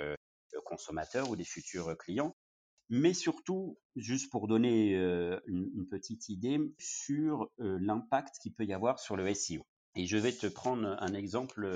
consommateurs 0.64 1.30
ou 1.30 1.36
des 1.36 1.44
futurs 1.44 1.96
clients. 1.98 2.34
Mais 2.88 3.14
surtout, 3.14 3.78
juste 3.96 4.30
pour 4.30 4.48
donner 4.48 4.94
une, 5.46 5.86
petite 5.90 6.28
idée 6.28 6.58
sur 6.78 7.48
l'impact 7.58 8.36
qu'il 8.42 8.52
peut 8.52 8.66
y 8.66 8.74
avoir 8.74 8.98
sur 8.98 9.16
le 9.16 9.32
SEO. 9.32 9.62
Et 9.94 10.06
je 10.06 10.18
vais 10.18 10.32
te 10.32 10.46
prendre 10.46 10.96
un 11.00 11.14
exemple 11.14 11.66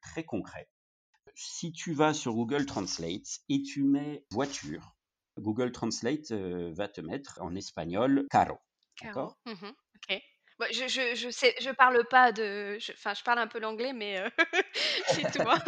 très 0.00 0.24
concret. 0.24 0.70
Si 1.34 1.72
tu 1.72 1.92
vas 1.92 2.14
sur 2.14 2.34
Google 2.34 2.64
Translate 2.64 3.40
et 3.50 3.62
tu 3.62 3.82
mets 3.82 4.24
voiture, 4.30 4.96
Google 5.38 5.72
Translate 5.72 6.32
va 6.32 6.88
te 6.88 7.02
mettre 7.02 7.38
en 7.42 7.54
espagnol. 7.54 8.26
Caro. 8.30 8.58
D'accord 9.02 9.36
Mmh 9.46 9.52
OK. 9.96 10.22
Bah, 10.58 10.66
je 10.72 10.88
je 10.88 11.14
je 11.14 11.30
sais 11.30 11.54
je 11.60 11.70
parle 11.70 12.04
pas 12.10 12.32
de 12.32 12.78
enfin, 12.92 13.14
je 13.14 13.22
parle 13.22 13.38
un 13.38 13.46
peu 13.46 13.60
l'anglais, 13.60 13.92
mais 13.92 14.24
c'est 15.06 15.30
tout, 15.30 15.48
hein. 15.48 15.58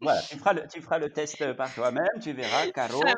Voilà, 0.00 0.22
tu 0.24 0.36
feras 0.38 0.52
le, 0.52 0.66
tu 0.68 0.82
feras 0.82 0.98
le 0.98 1.10
test 1.14 1.54
par 1.54 1.72
toi-même, 1.74 2.20
tu 2.20 2.32
verras, 2.34 2.66
Caro, 2.68 3.16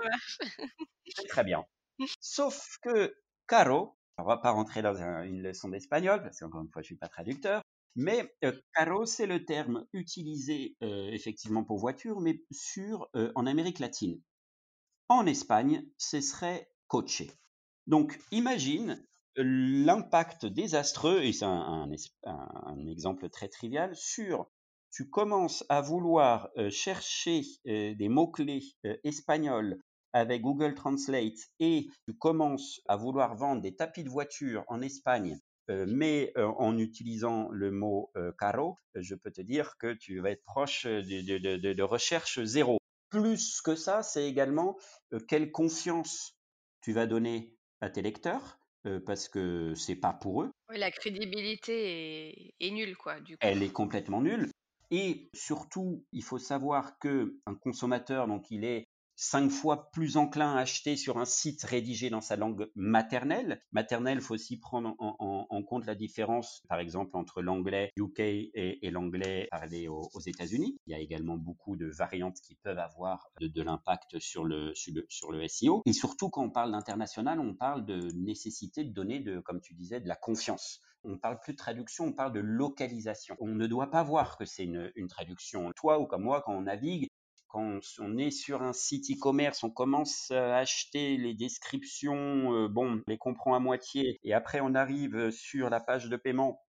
c'est 1.08 1.26
très 1.26 1.44
bien. 1.44 1.64
Sauf 2.20 2.78
que 2.82 3.14
Caro, 3.48 3.98
on 4.18 4.24
va 4.24 4.38
pas 4.38 4.50
rentrer 4.50 4.82
dans 4.82 5.02
un- 5.02 5.24
une 5.24 5.42
leçon 5.42 5.68
d'espagnol, 5.68 6.22
parce 6.22 6.40
qu'encore 6.40 6.62
une 6.62 6.70
fois, 6.70 6.82
je 6.82 6.86
suis 6.86 6.96
pas 6.96 7.08
traducteur, 7.08 7.62
mais 7.96 8.34
euh, 8.44 8.52
Caro, 8.74 9.06
c'est 9.06 9.26
le 9.26 9.44
terme 9.44 9.86
utilisé 9.92 10.76
euh, 10.82 11.08
effectivement 11.12 11.64
pour 11.64 11.78
voiture, 11.78 12.20
mais 12.20 12.42
sur, 12.50 13.08
euh, 13.16 13.32
en 13.34 13.46
Amérique 13.46 13.78
latine. 13.78 14.20
En 15.08 15.26
Espagne, 15.26 15.86
ce 15.98 16.20
serait 16.20 16.70
coche. 16.88 17.24
Donc, 17.86 18.18
imagine 18.30 19.04
l'impact 19.36 20.46
désastreux, 20.46 21.22
et 21.22 21.32
c'est 21.32 21.44
un, 21.44 21.90
exemple 22.86 23.28
très 23.28 23.48
trivial, 23.48 23.94
sur 23.96 24.48
tu 24.92 25.10
commences 25.10 25.64
à 25.68 25.80
vouloir 25.80 26.50
euh, 26.56 26.70
chercher 26.70 27.42
euh, 27.66 27.94
des 27.96 28.08
mots-clés 28.08 28.62
euh, 28.86 28.96
espagnols 29.02 29.80
avec 30.12 30.42
Google 30.42 30.74
Translate 30.74 31.38
et 31.58 31.88
tu 32.06 32.14
commences 32.16 32.80
à 32.86 32.96
vouloir 32.96 33.34
vendre 33.34 33.60
des 33.60 33.74
tapis 33.74 34.04
de 34.04 34.08
voiture 34.08 34.62
en 34.68 34.80
Espagne, 34.80 35.40
mais 35.68 36.32
en 36.36 36.78
utilisant 36.78 37.48
le 37.50 37.72
mot 37.72 38.12
caro, 38.38 38.76
je 38.94 39.16
peux 39.16 39.32
te 39.32 39.40
dire 39.40 39.76
que 39.80 39.92
tu 39.92 40.20
vas 40.20 40.30
être 40.30 40.44
proche 40.44 40.86
de, 40.86 41.72
de, 41.72 41.82
recherche 41.82 42.40
zéro. 42.44 42.78
Plus 43.08 43.60
que 43.60 43.74
ça, 43.74 44.04
c'est 44.04 44.28
également 44.28 44.76
quelle 45.26 45.50
confiance 45.50 46.38
tu 46.80 46.92
vas 46.92 47.08
donner 47.08 47.52
à 47.84 47.90
tes 47.90 48.02
lecteurs, 48.02 48.58
euh, 48.86 49.00
parce 49.04 49.28
que 49.28 49.74
c'est 49.74 49.96
pas 49.96 50.12
pour 50.12 50.42
eux. 50.42 50.50
Oui, 50.70 50.78
la 50.78 50.90
crédibilité 50.90 52.28
est 52.28 52.54
est 52.60 52.70
nulle, 52.70 52.96
quoi, 52.96 53.20
du 53.20 53.34
coup. 53.34 53.40
Elle 53.40 53.62
est 53.62 53.72
complètement 53.72 54.20
nulle. 54.20 54.50
Et 54.90 55.28
surtout, 55.34 56.04
il 56.12 56.22
faut 56.22 56.38
savoir 56.38 56.98
que 56.98 57.38
un 57.46 57.54
consommateur, 57.54 58.26
donc 58.26 58.50
il 58.50 58.64
est 58.64 58.84
cinq 59.16 59.50
fois 59.50 59.90
plus 59.90 60.16
enclin 60.16 60.54
à 60.54 60.60
acheter 60.60 60.96
sur 60.96 61.18
un 61.18 61.24
site 61.24 61.62
rédigé 61.64 62.10
dans 62.10 62.20
sa 62.20 62.36
langue 62.36 62.68
maternelle. 62.74 63.62
Maternelle, 63.72 64.20
faut 64.20 64.34
aussi 64.34 64.58
prendre 64.58 64.94
en, 64.98 65.62
compte 65.62 65.86
la 65.86 65.94
différence, 65.94 66.62
par 66.68 66.78
exemple, 66.78 67.16
entre 67.16 67.42
l'anglais 67.42 67.90
UK 67.96 68.20
et, 68.20 68.90
l'anglais 68.90 69.48
parlé 69.50 69.88
aux, 69.88 70.08
États-Unis. 70.26 70.76
Il 70.86 70.92
y 70.92 70.94
a 70.94 71.00
également 71.00 71.36
beaucoup 71.36 71.76
de 71.76 71.86
variantes 71.86 72.40
qui 72.42 72.54
peuvent 72.56 72.78
avoir 72.78 73.28
de, 73.40 73.62
l'impact 73.62 74.18
sur 74.18 74.44
le, 74.44 74.74
sur, 74.74 74.92
le, 74.94 75.06
sur 75.08 75.32
le 75.32 75.46
SEO. 75.48 75.82
Et 75.86 75.92
surtout, 75.92 76.28
quand 76.28 76.44
on 76.44 76.50
parle 76.50 76.72
d'international, 76.72 77.40
on 77.40 77.54
parle 77.54 77.84
de 77.84 78.12
nécessité 78.14 78.84
de 78.84 78.92
donner, 78.92 79.20
de, 79.20 79.40
comme 79.40 79.60
tu 79.60 79.74
disais, 79.74 80.00
de 80.00 80.08
la 80.08 80.16
confiance 80.16 80.80
on 81.04 81.18
parle 81.18 81.38
plus 81.40 81.52
de 81.52 81.58
traduction, 81.58 82.06
on 82.06 82.12
parle 82.12 82.32
de 82.32 82.40
localisation. 82.40 83.36
On 83.38 83.48
ne 83.48 83.66
doit 83.66 83.90
pas 83.90 84.02
voir 84.02 84.36
que 84.38 84.44
c'est 84.44 84.64
une, 84.64 84.90
une, 84.96 85.06
traduction. 85.06 85.70
Toi 85.76 85.98
ou 85.98 86.06
comme 86.06 86.22
moi, 86.22 86.42
quand 86.44 86.54
on 86.54 86.62
navigue, 86.62 87.08
quand 87.54 87.78
on 88.00 88.16
est 88.18 88.32
sur 88.32 88.62
un 88.62 88.72
site 88.72 89.12
e-commerce, 89.12 89.62
on 89.62 89.70
commence 89.70 90.32
à 90.32 90.56
acheter 90.56 91.16
les 91.16 91.34
descriptions, 91.34 92.52
euh, 92.52 92.66
bon, 92.66 92.96
on 92.96 93.02
les 93.06 93.16
comprend 93.16 93.54
à 93.54 93.60
moitié, 93.60 94.18
et 94.24 94.34
après 94.34 94.58
on 94.60 94.74
arrive 94.74 95.30
sur 95.30 95.70
la 95.70 95.78
page 95.78 96.08
de 96.08 96.16
paiement, 96.16 96.64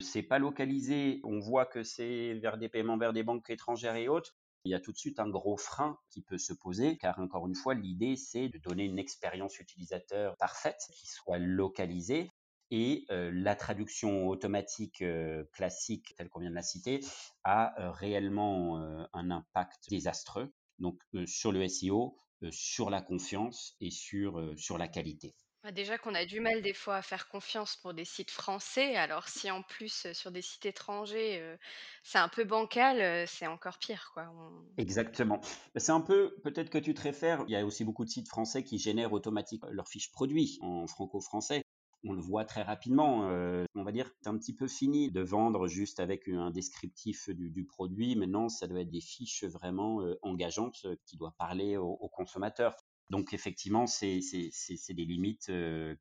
c'est 0.00 0.22
pas 0.22 0.38
localisé, 0.38 1.20
on 1.24 1.40
voit 1.40 1.66
que 1.66 1.82
c'est 1.82 2.32
vers 2.40 2.56
des 2.56 2.70
paiements 2.70 2.96
vers 2.96 3.12
des 3.12 3.22
banques 3.22 3.50
étrangères 3.50 3.96
et 3.96 4.08
autres. 4.08 4.34
Il 4.64 4.72
y 4.72 4.74
a 4.74 4.80
tout 4.80 4.92
de 4.92 4.96
suite 4.96 5.20
un 5.20 5.28
gros 5.28 5.58
frein 5.58 5.98
qui 6.08 6.22
peut 6.22 6.38
se 6.38 6.54
poser, 6.54 6.96
car 6.96 7.18
encore 7.18 7.46
une 7.46 7.54
fois, 7.54 7.74
l'idée 7.74 8.16
c'est 8.16 8.48
de 8.48 8.56
donner 8.56 8.86
une 8.86 8.98
expérience 8.98 9.58
utilisateur 9.58 10.38
parfaite, 10.38 10.80
qui 10.94 11.06
soit 11.06 11.36
localisée, 11.36 12.30
et 12.70 13.06
la 13.08 13.54
traduction 13.56 14.28
automatique 14.28 15.04
classique, 15.52 16.14
telle 16.16 16.28
qu'on 16.28 16.40
vient 16.40 16.50
de 16.50 16.54
la 16.54 16.62
citer, 16.62 17.00
a 17.44 17.74
réellement 17.92 18.78
un 19.12 19.30
impact 19.30 19.88
désastreux 19.88 20.52
donc 20.78 20.98
sur 21.26 21.52
le 21.52 21.66
SEO, 21.68 22.16
sur 22.50 22.90
la 22.90 23.02
confiance 23.02 23.76
et 23.80 23.90
sur, 23.90 24.54
sur 24.56 24.78
la 24.78 24.88
qualité. 24.88 25.34
Bah, 25.62 25.72
déjà 25.72 25.98
qu'on 25.98 26.14
a 26.14 26.24
du 26.24 26.40
mal 26.40 26.62
des 26.62 26.72
fois 26.72 26.96
à 26.96 27.02
faire 27.02 27.28
confiance 27.28 27.76
pour 27.76 27.92
des 27.92 28.06
sites 28.06 28.30
français, 28.30 28.96
alors 28.96 29.28
si 29.28 29.50
en 29.50 29.62
plus 29.62 30.06
sur 30.14 30.30
des 30.30 30.40
sites 30.40 30.64
étrangers 30.64 31.56
c'est 32.02 32.16
un 32.16 32.30
peu 32.30 32.44
bancal, 32.44 33.28
c'est 33.28 33.46
encore 33.46 33.78
pire 33.78 34.10
quoi. 34.14 34.32
On... 34.34 34.64
Exactement. 34.78 35.42
C'est 35.76 35.92
un 35.92 36.00
peu, 36.00 36.34
peut-être 36.42 36.70
que 36.70 36.78
tu 36.78 36.94
te 36.94 37.02
réfères, 37.02 37.44
il 37.46 37.52
y 37.52 37.56
a 37.56 37.66
aussi 37.66 37.84
beaucoup 37.84 38.06
de 38.06 38.10
sites 38.10 38.28
français 38.28 38.64
qui 38.64 38.78
génèrent 38.78 39.12
automatiquement 39.12 39.68
leurs 39.70 39.88
fiches 39.88 40.10
produits 40.10 40.56
en 40.62 40.86
franco-français 40.86 41.62
on 42.04 42.12
le 42.12 42.20
voit 42.20 42.44
très 42.44 42.62
rapidement. 42.62 43.28
Euh, 43.30 43.64
on 43.74 43.82
va 43.82 43.92
dire 43.92 44.10
c'est 44.22 44.28
un 44.28 44.36
petit 44.38 44.54
peu 44.54 44.68
fini 44.68 45.10
de 45.10 45.20
vendre 45.20 45.66
juste 45.68 46.00
avec 46.00 46.28
un 46.28 46.50
descriptif 46.50 47.28
du, 47.30 47.50
du 47.50 47.64
produit. 47.64 48.16
Maintenant, 48.16 48.48
ça 48.48 48.66
doit 48.66 48.80
être 48.80 48.90
des 48.90 49.00
fiches 49.00 49.44
vraiment 49.44 50.02
euh, 50.02 50.18
engageantes 50.22 50.80
euh, 50.84 50.96
qui 51.06 51.16
doivent 51.16 51.36
parler 51.38 51.76
aux 51.76 51.98
au 52.00 52.08
consommateurs. 52.08 52.76
Donc 53.10 53.32
effectivement, 53.32 53.86
c'est 53.86 54.20
des 54.20 55.04
limites 55.04 55.46
que, 55.48 55.96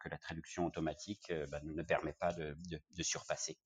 que 0.00 0.08
la 0.08 0.16
traduction 0.16 0.64
automatique 0.64 1.30
bah, 1.50 1.60
ne 1.62 1.82
permet 1.82 2.14
pas 2.14 2.32
de, 2.32 2.56
de 2.70 3.02
surpasser. 3.02 3.58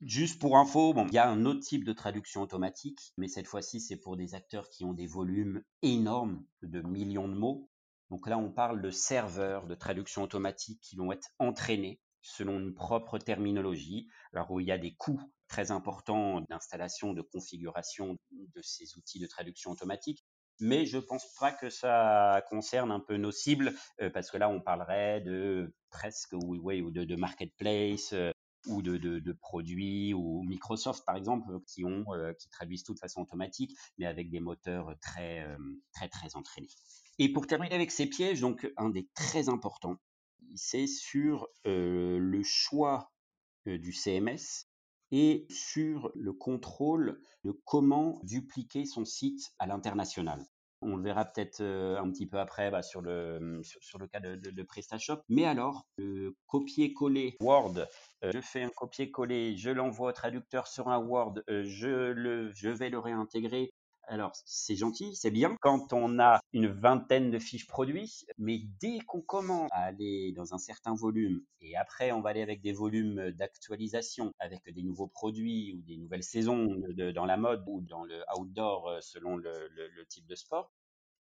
Juste 0.00 0.40
pour 0.40 0.56
info, 0.56 0.92
bon, 0.92 1.06
il 1.08 1.14
y 1.14 1.18
a 1.18 1.28
un 1.28 1.44
autre 1.44 1.60
type 1.60 1.84
de 1.84 1.92
traduction 1.92 2.40
automatique, 2.42 3.12
mais 3.16 3.26
cette 3.26 3.48
fois-ci, 3.48 3.80
c'est 3.80 3.96
pour 3.96 4.16
des 4.16 4.36
acteurs 4.36 4.68
qui 4.68 4.84
ont 4.84 4.92
des 4.92 5.08
volumes 5.08 5.62
énormes 5.82 6.44
de 6.62 6.80
millions 6.82 7.28
de 7.28 7.34
mots. 7.34 7.68
Donc 8.10 8.26
là, 8.26 8.38
on 8.38 8.50
parle 8.50 8.80
de 8.80 8.90
serveurs 8.90 9.66
de 9.66 9.74
traduction 9.74 10.22
automatique 10.22 10.80
qui 10.80 10.96
vont 10.96 11.12
être 11.12 11.28
entraînés 11.38 12.00
selon 12.22 12.58
une 12.58 12.74
propre 12.74 13.18
terminologie, 13.18 14.08
alors 14.32 14.50
où 14.50 14.60
il 14.60 14.66
y 14.66 14.72
a 14.72 14.78
des 14.78 14.94
coûts 14.94 15.20
très 15.48 15.70
importants 15.70 16.42
d'installation, 16.42 17.12
de 17.12 17.22
configuration 17.22 18.16
de 18.30 18.62
ces 18.62 18.96
outils 18.96 19.18
de 19.18 19.26
traduction 19.26 19.70
automatique. 19.70 20.24
Mais 20.60 20.86
je 20.86 20.98
pense 20.98 21.24
pas 21.38 21.52
que 21.52 21.70
ça 21.70 22.42
concerne 22.50 22.90
un 22.90 23.00
peu 23.00 23.16
nos 23.16 23.30
cibles, 23.30 23.74
euh, 24.00 24.10
parce 24.10 24.30
que 24.30 24.36
là, 24.36 24.48
on 24.48 24.60
parlerait 24.60 25.20
de 25.20 25.72
presque 25.90 26.32
ou, 26.32 26.56
ou 26.56 26.90
de, 26.90 27.16
marketplace, 27.16 28.12
euh, 28.12 28.32
ou 28.66 28.82
de, 28.82 29.32
produits 29.40 30.12
ou 30.12 30.42
Microsoft 30.42 31.04
par 31.06 31.16
exemple 31.16 31.60
qui 31.66 31.84
ont 31.84 32.04
euh, 32.12 32.32
qui 32.34 32.48
traduisent 32.48 32.82
tout 32.82 32.92
de 32.92 32.98
façon 32.98 33.22
automatique 33.22 33.74
mais 33.96 34.04
avec 34.04 34.30
des 34.30 34.40
moteurs 34.40 34.98
très 35.00 35.46
très 35.94 36.08
très 36.08 36.34
entraînés. 36.34 36.68
Et 37.18 37.32
pour 37.32 37.46
terminer 37.46 37.74
avec 37.74 37.90
ces 37.90 38.06
pièges, 38.06 38.40
donc 38.40 38.70
un 38.76 38.90
des 38.90 39.08
très 39.14 39.48
importants, 39.48 39.96
c'est 40.54 40.86
sur 40.86 41.48
euh, 41.66 42.18
le 42.18 42.42
choix 42.42 43.10
du 43.66 43.92
CMS 43.92 44.66
et 45.10 45.46
sur 45.50 46.10
le 46.14 46.32
contrôle 46.32 47.20
de 47.44 47.52
comment 47.64 48.20
dupliquer 48.22 48.84
son 48.84 49.04
site 49.04 49.52
à 49.58 49.66
l'international. 49.66 50.44
On 50.80 50.96
le 50.96 51.02
verra 51.02 51.24
peut-être 51.24 51.60
un 51.60 52.08
petit 52.10 52.26
peu 52.26 52.38
après 52.38 52.70
bah, 52.70 52.82
sur, 52.82 53.00
le, 53.00 53.40
mmh, 53.40 53.62
sur, 53.80 53.98
le 53.98 54.06
cas 54.06 54.20
de, 54.20 54.36
de, 54.36 54.62
PrestaShop. 54.62 55.18
Mais 55.28 55.44
alors, 55.44 55.88
copier-coller 56.46 57.36
Word, 57.40 57.86
je 58.22 58.40
fais 58.40 58.62
un 58.62 58.70
copier-coller, 58.70 59.56
je 59.56 59.70
l'envoie 59.70 60.10
au 60.10 60.12
traducteur 60.12 60.68
sur 60.68 60.88
un 60.88 60.98
Word, 60.98 61.40
je, 61.48 62.12
le, 62.12 62.52
je 62.54 62.68
vais 62.68 62.90
le 62.90 63.00
réintégrer 63.00 63.72
alors, 64.08 64.32
c'est 64.46 64.74
gentil, 64.74 65.14
c'est 65.14 65.30
bien. 65.30 65.54
Quand 65.60 65.92
on 65.92 66.18
a 66.18 66.40
une 66.54 66.68
vingtaine 66.68 67.30
de 67.30 67.38
fiches 67.38 67.66
produits, 67.66 68.24
mais 68.38 68.62
dès 68.80 69.00
qu'on 69.00 69.20
commence 69.20 69.68
à 69.72 69.82
aller 69.82 70.32
dans 70.32 70.54
un 70.54 70.58
certain 70.58 70.94
volume, 70.94 71.42
et 71.60 71.76
après 71.76 72.10
on 72.12 72.22
va 72.22 72.30
aller 72.30 72.40
avec 72.40 72.62
des 72.62 72.72
volumes 72.72 73.30
d'actualisation, 73.32 74.32
avec 74.38 74.72
des 74.72 74.82
nouveaux 74.82 75.08
produits 75.08 75.74
ou 75.74 75.82
des 75.82 75.98
nouvelles 75.98 76.22
saisons 76.22 76.74
dans 77.14 77.26
la 77.26 77.36
mode 77.36 77.62
ou 77.66 77.82
dans 77.82 78.04
le 78.04 78.22
outdoor 78.34 78.88
euh, 78.88 79.00
selon 79.02 79.36
le, 79.36 79.68
type 80.08 80.26
de 80.26 80.34
sport, 80.34 80.72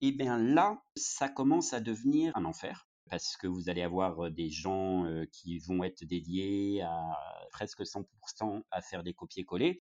et 0.01 0.07
eh 0.07 0.11
bien 0.11 0.37
là, 0.37 0.83
ça 0.97 1.29
commence 1.29 1.71
à 1.71 1.79
devenir 1.79 2.35
un 2.35 2.43
enfer. 2.43 2.89
Parce 3.09 3.37
que 3.37 3.47
vous 3.47 3.69
allez 3.69 3.81
avoir 3.81 4.25
euh, 4.25 4.29
des 4.29 4.49
gens 4.49 5.05
euh, 5.05 5.25
qui 5.31 5.59
vont 5.59 5.83
être 5.85 6.03
dédiés 6.03 6.81
à 6.81 7.17
presque 7.51 7.81
100% 7.81 8.63
à 8.71 8.81
faire 8.81 9.03
des 9.03 9.13
copier-coller 9.13 9.81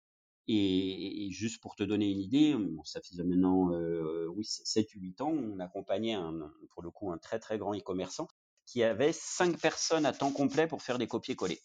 et, 0.49 1.29
juste 1.31 1.61
pour 1.61 1.77
te 1.77 1.83
donner 1.83 2.11
une 2.11 2.21
idée, 2.21 2.57
ça 2.85 3.01
faisait 3.01 3.25
maintenant 3.25 3.73
euh, 3.73 4.27
oui, 4.35 4.45
7-8 4.45 5.23
ans, 5.23 5.31
on 5.31 5.61
accompagnait 5.61 6.15
un, 6.15 6.51
pour 6.71 6.83
le 6.83 6.91
coup 6.91 7.13
un 7.13 7.19
très 7.19 7.39
très 7.39 7.59
grand 7.59 7.77
e-commerçant 7.77 8.29
qui 8.65 8.83
avait 8.83 9.13
5 9.13 9.59
personnes 9.59 10.07
à 10.07 10.13
temps 10.13 10.33
complet 10.33 10.67
pour 10.67 10.83
faire 10.83 10.99
des 10.99 11.07
copier-coller. 11.07 11.61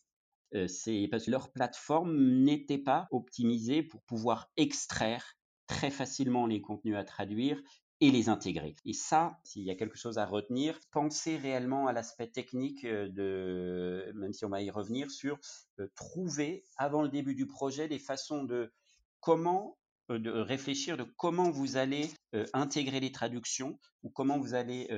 Euh, 0.53 0.67
c'est 0.67 1.07
parce 1.09 1.25
que 1.25 1.31
leur 1.31 1.51
plateforme 1.51 2.15
n'était 2.43 2.77
pas 2.77 3.07
optimisée 3.11 3.83
pour 3.83 4.01
pouvoir 4.03 4.51
extraire 4.57 5.35
très 5.67 5.89
facilement 5.89 6.45
les 6.45 6.61
contenus 6.61 6.95
à 6.95 7.03
traduire 7.03 7.61
et 8.03 8.11
les 8.11 8.27
intégrer. 8.27 8.75
Et 8.85 8.91
ça, 8.91 9.39
s'il 9.45 9.63
y 9.63 9.71
a 9.71 9.75
quelque 9.75 9.97
chose 9.97 10.17
à 10.17 10.25
retenir, 10.25 10.77
pensez 10.91 11.37
réellement 11.37 11.87
à 11.87 11.93
l'aspect 11.93 12.27
technique 12.27 12.83
euh, 12.83 13.07
de, 13.07 14.11
même 14.13 14.33
si 14.33 14.43
on 14.43 14.49
va 14.49 14.61
y 14.61 14.69
revenir, 14.69 15.09
sur 15.09 15.39
euh, 15.79 15.87
trouver 15.95 16.65
avant 16.75 17.01
le 17.01 17.07
début 17.07 17.33
du 17.33 17.47
projet 17.47 17.87
des 17.87 17.99
façons 17.99 18.43
de 18.43 18.73
comment 19.21 19.77
euh, 20.11 20.19
de 20.19 20.31
réfléchir 20.31 20.97
de 20.97 21.05
comment 21.15 21.49
vous 21.49 21.77
allez 21.77 22.09
intégrer 22.51 22.99
les 22.99 23.13
traductions 23.13 23.79
ou 24.01 24.09
comment 24.09 24.37
vous 24.37 24.53
allez 24.53 24.89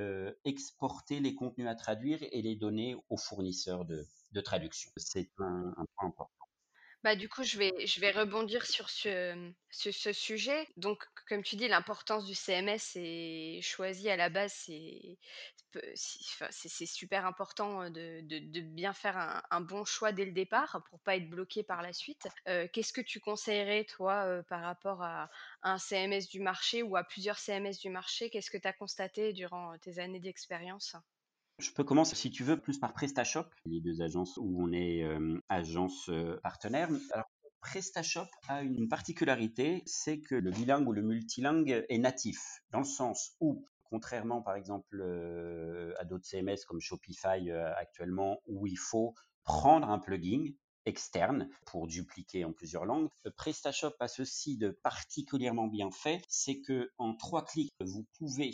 exporter 0.46 1.20
les 1.20 1.36
contenus 1.36 1.68
à 1.68 1.76
traduire 1.76 2.18
et 2.32 2.42
les 2.42 2.56
donner 2.56 2.96
aux 3.10 3.18
fournisseurs 3.18 3.86
de, 3.86 4.04
de 4.32 4.42
traduction. 4.42 4.90
C'est 4.98 5.30
un, 5.38 5.76
un 5.78 5.86
point 5.96 6.08
important. 6.08 6.45
Bah, 7.06 7.16
du 7.16 7.30
coup, 7.30 7.44
je 7.44 7.60
vais 7.60 7.86
je 7.86 8.00
vais 8.02 8.10
rebondir 8.10 8.66
sur 8.66 8.90
ce, 8.90 9.36
mmh, 9.36 9.54
ce 9.70 10.12
sujet. 10.12 10.68
Donc, 10.76 11.04
comme 11.30 11.44
tu 11.44 11.56
dis, 11.56 11.68
l'importance 11.68 12.26
du 12.26 12.34
CMS 12.34 12.94
est 12.96 13.62
choisi 13.62 14.10
à 14.10 14.16
la 14.16 14.30
base, 14.30 14.54
c'est 14.56 15.20
c'est 15.94 16.86
super 16.88 17.26
important, 17.28 17.90
de 17.92 18.22
de 18.22 18.60
bien 18.62 18.94
faire 18.94 19.44
un 19.52 19.62
bon 19.62 19.86
choix 19.86 20.12
dès 20.14 20.26
le 20.26 20.32
départ 20.32 20.84
pour 20.90 21.00
pas 21.02 21.16
être 21.18 21.30
bloqué 21.30 21.62
par 21.64 21.84
la 21.84 21.94
suite. 21.94 22.28
qu'est-ce 22.74 22.92
que 22.94 23.02
tu 23.02 23.20
conseillerais 23.20 23.86
toi, 23.86 24.42
par 24.50 24.62
rapport 24.64 25.04
à 25.04 25.30
un 25.62 25.78
CMS 25.78 26.28
du 26.30 26.40
marché 26.40 26.82
ou 26.84 26.96
à 26.96 27.04
plusieurs 27.04 27.38
CMS 27.38 27.80
du 27.80 27.90
marché? 27.92 28.32
Qu'est-ce 28.32 28.50
que 28.52 28.58
tu 28.58 28.68
as 28.68 28.74
constaté 28.74 29.32
durant, 29.34 29.78
tes 29.78 30.00
années 30.00 30.20
d'expérience? 30.20 30.96
Je 31.58 31.72
peux 31.72 31.86
commencer, 31.86 32.16
si 32.16 32.32
tu 32.32 32.44
veux, 32.44 32.60
plus 32.60 32.80
par 32.80 32.94
PrestaShop, 32.94 33.46
les 33.66 33.80
deux 33.80 34.02
agences 34.02 34.36
où 34.38 34.62
on 34.62 34.74
est 34.74 35.04
euh, 35.04 35.40
agence 35.48 36.10
euh, 36.10 36.38
partenaire. 36.44 36.90
Alors, 37.12 37.32
PrestaShop 37.62 38.28
a 38.50 38.62
une 38.62 38.90
particularité, 38.90 39.82
c'est 39.86 40.20
que 40.20 40.36
le 40.36 40.52
bilingue 40.52 40.88
ou 40.88 40.92
le 40.92 41.02
multilingue 41.02 41.86
est 41.88 41.98
natif, 41.98 42.62
dans 42.72 42.80
le 42.80 42.86
sens 42.86 43.38
où, 43.40 43.66
contrairement 43.86 44.42
par 44.42 44.56
exemple 44.56 45.00
euh, 45.00 45.94
à 45.98 46.04
d'autres 46.04 46.26
CMS 46.26 46.66
comme 46.68 46.82
Shopify 46.82 47.50
actuellement, 47.52 48.42
où 48.48 48.68
il 48.68 48.78
faut 48.78 49.16
prendre 49.44 49.90
un 49.90 49.98
plugin 49.98 50.52
externe 50.86 51.50
pour 51.66 51.88
dupliquer 51.88 52.44
en 52.44 52.52
plusieurs 52.52 52.86
langues. 52.86 53.10
PrestaShop 53.38 53.96
a 54.02 54.08
ceci 54.10 54.58
de 54.58 54.72
particulièrement 54.84 55.68
bien 55.68 55.90
fait, 55.90 56.22
c'est 56.28 56.60
que 56.60 56.92
en 56.98 57.16
trois 57.16 57.46
clics, 57.46 57.74
vous 57.80 58.06
pouvez 58.20 58.52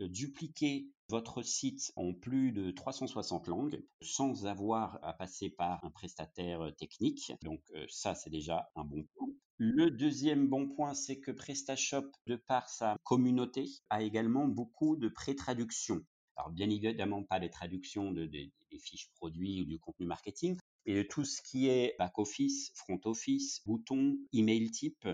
dupliquer 0.00 0.86
votre 1.08 1.42
site 1.42 1.92
en 1.96 2.12
plus 2.12 2.52
de 2.52 2.70
360 2.70 3.48
langues 3.48 3.84
sans 4.00 4.46
avoir 4.46 4.98
à 5.02 5.12
passer 5.12 5.50
par 5.50 5.84
un 5.84 5.90
prestataire 5.90 6.62
euh, 6.62 6.70
technique. 6.70 7.32
Donc 7.42 7.60
euh, 7.74 7.84
ça, 7.88 8.14
c'est 8.14 8.30
déjà 8.30 8.70
un 8.74 8.84
bon 8.84 9.04
point. 9.14 9.28
Le 9.56 9.90
deuxième 9.90 10.48
bon 10.48 10.68
point, 10.68 10.94
c'est 10.94 11.20
que 11.20 11.30
PrestaShop, 11.30 12.10
de 12.26 12.36
par 12.36 12.68
sa 12.68 12.96
communauté, 13.04 13.66
a 13.90 14.02
également 14.02 14.48
beaucoup 14.48 14.96
de 14.96 15.08
pré-traductions. 15.08 16.00
Alors 16.36 16.50
bien 16.50 16.68
évidemment 16.68 17.22
pas 17.22 17.38
les 17.38 17.50
traductions 17.50 18.10
de, 18.10 18.26
des 18.26 18.52
fiches 18.80 19.08
produits 19.14 19.62
ou 19.62 19.64
du 19.64 19.78
contenu 19.78 20.06
marketing, 20.06 20.56
mais 20.86 20.94
de 20.94 21.02
tout 21.02 21.24
ce 21.24 21.40
qui 21.42 21.68
est 21.68 21.94
back-office, 21.98 22.72
front-office, 22.74 23.62
boutons, 23.64 24.16
email 24.32 24.70
type, 24.70 25.08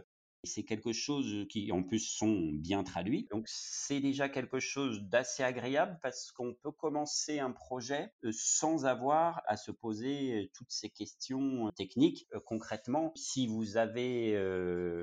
c'est 0.45 0.65
quelque 0.65 0.93
chose 0.93 1.47
qui, 1.49 1.71
en 1.73 1.83
plus, 1.83 2.01
sont 2.01 2.51
bien 2.53 2.83
traduits. 2.83 3.29
Donc, 3.31 3.45
c'est 3.47 4.01
déjà 4.01 4.29
quelque 4.29 4.59
chose 4.59 5.03
d'assez 5.03 5.43
agréable 5.43 5.99
parce 6.03 6.33
qu'on 6.33 6.55
peut 6.55 6.73
commencer 6.73 7.39
un 7.39 7.53
projet 7.53 8.13
sans 8.33 8.87
avoir 8.87 9.43
à 9.47 9.57
se 9.57 9.71
poser 9.71 10.51
toutes 10.55 10.71
ces 10.71 10.91
questions 10.91 11.71
techniques. 11.77 12.27
Concrètement, 12.47 13.13
si 13.17 13.47
vous 13.47 13.77
avez 13.77 14.33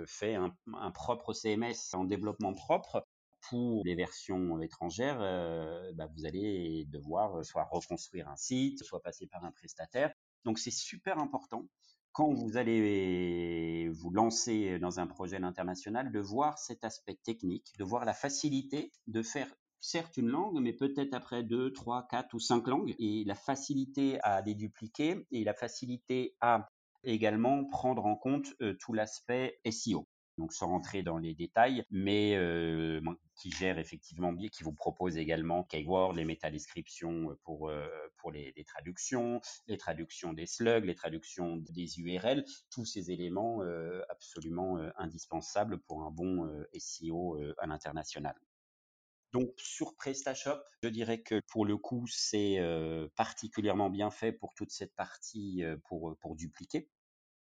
fait 0.08 0.36
un, 0.36 0.91
propre 0.91 1.34
CMS 1.34 1.93
en 1.93 2.06
développement 2.06 2.54
propre, 2.54 3.06
pour 3.50 3.84
les 3.86 3.95
versions 3.95 4.60
étrangères, 4.62 5.19
bah, 5.93 6.10
vous 6.15 6.26
allez 6.26 6.86
devoir 6.89 7.45
soit 7.45 7.67
reconstruire 7.71 8.28
un 8.28 8.36
site, 8.36 8.84
soit 8.84 9.02
passer 9.02 9.28
par 9.28 9.45
un 9.45 9.52
prestataire. 9.52 10.12
Donc 10.43 10.60
c'est 10.60 10.71
super 10.71 11.19
important 11.19 11.67
quand 12.17 12.34
vous 12.34 12.58
allez 12.58 13.89
vous 13.89 14.10
lancer 14.10 14.80
dans 14.80 14.99
un 14.99 15.06
projet 15.06 15.38
international, 15.38 16.12
de 16.12 16.19
voir 16.19 16.58
cet 16.58 16.84
aspect 16.84 17.19
technique, 17.23 17.71
de 17.77 17.84
voir 17.84 18.06
la 18.06 18.13
facilité 18.15 18.91
de 19.06 19.21
faire 19.21 19.47
certes 19.80 20.17
une 20.17 20.30
langue, 20.30 20.60
mais 20.60 20.73
peut-être 20.73 21.13
après 21.13 21.43
deux, 21.43 21.71
trois, 21.73 22.08
quatre 22.10 22.34
ou 22.34 22.39
cinq 22.39 22.65
langues, 22.65 22.95
et 22.97 23.23
la 23.23 23.36
facilité 23.36 24.19
à 24.21 24.41
les 24.41 24.56
dupliquer 24.56 25.27
et 25.30 25.43
la 25.43 25.53
facilité 25.53 26.36
à 26.41 26.67
également 27.03 27.65
prendre 27.65 28.08
en 28.08 28.15
compte 28.15 28.47
euh, 28.63 28.73
tout 28.80 28.93
l'aspect 28.93 29.60
SEO 29.69 30.08
donc 30.38 30.54
sans 30.54 30.67
rentrer 30.67 31.04
dans 31.04 31.17
les 31.17 31.34
détails, 31.34 31.84
mais 31.89 32.36
euh, 32.36 33.02
qui 33.36 33.52
gère 33.52 33.80
effectivement 33.80 34.32
bien, 34.32 34.50
qui 34.50 34.63
vous 34.63 34.73
propose 34.73 35.17
également 35.17 35.63
Keyword, 35.63 36.15
les 36.15 36.26
métadescriptions 36.26 37.38
pour, 37.43 37.69
euh, 37.69 37.88
pour 38.17 38.32
les, 38.32 38.54
traductions, 38.65 39.41
les 39.67 39.78
traductions 39.78 40.34
des 40.34 40.45
slugs, 40.45 40.86
les 40.86 40.95
traductions 40.95 41.58
des 41.58 42.00
URL, 42.00 42.45
tous 42.69 42.86
ces 42.86 43.12
éléments 43.12 43.63
euh, 43.63 44.02
absolument 44.10 44.78
indispensables 44.97 45.80
pour 45.80 46.04
un 46.04 46.12
bon 46.12 46.50
SEO 46.78 47.39
à 47.58 47.67
l'international. 47.67 48.36
Donc 49.34 49.54
sur 49.58 49.95
PrestaShop, 49.95 50.60
je 50.82 50.89
dirais 50.89 51.21
que 51.21 51.41
pour 51.52 51.65
le 51.65 51.78
coup, 51.78 52.06
c'est 52.08 52.60
particulièrement 53.15 53.89
bien 53.89 54.10
fait 54.10 54.32
pour 54.32 54.54
toute 54.54 54.71
cette 54.71 54.95
partie 54.95 55.63
pour, 55.86 56.17
pour 56.19 56.36
dupliquer 56.36 56.89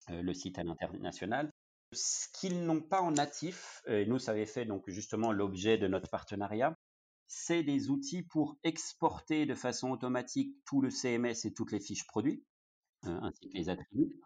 le 0.10 0.34
site 0.34 0.60
à 0.60 0.64
l'international. 0.64 1.53
Ce 1.94 2.28
qu'ils 2.34 2.66
n'ont 2.66 2.82
pas 2.82 3.02
en 3.02 3.12
natif, 3.12 3.82
et 3.88 4.06
nous, 4.06 4.20
ça 4.20 4.32
avait 4.32 4.46
fait 4.46 4.66
donc 4.66 4.90
justement 4.90 5.32
l'objet 5.32 5.78
de 5.78 5.88
notre 5.88 6.10
partenariat, 6.10 6.76
c'est 7.28 7.64
des 7.64 7.90
outils 7.90 8.24
pour 8.24 8.58
exporter 8.64 9.46
de 9.46 9.56
façon 9.56 9.92
automatique 9.92 10.56
tout 10.66 10.82
le 10.82 10.90
CMS 10.90 11.46
et 11.46 11.54
toutes 11.54 11.72
les 11.72 11.80
fiches 11.80 12.06
produits, 12.06 12.44
euh, 13.06 13.20
ainsi 13.22 13.50
que 13.50 13.58
les 13.58 13.70
attributs, 13.70 14.20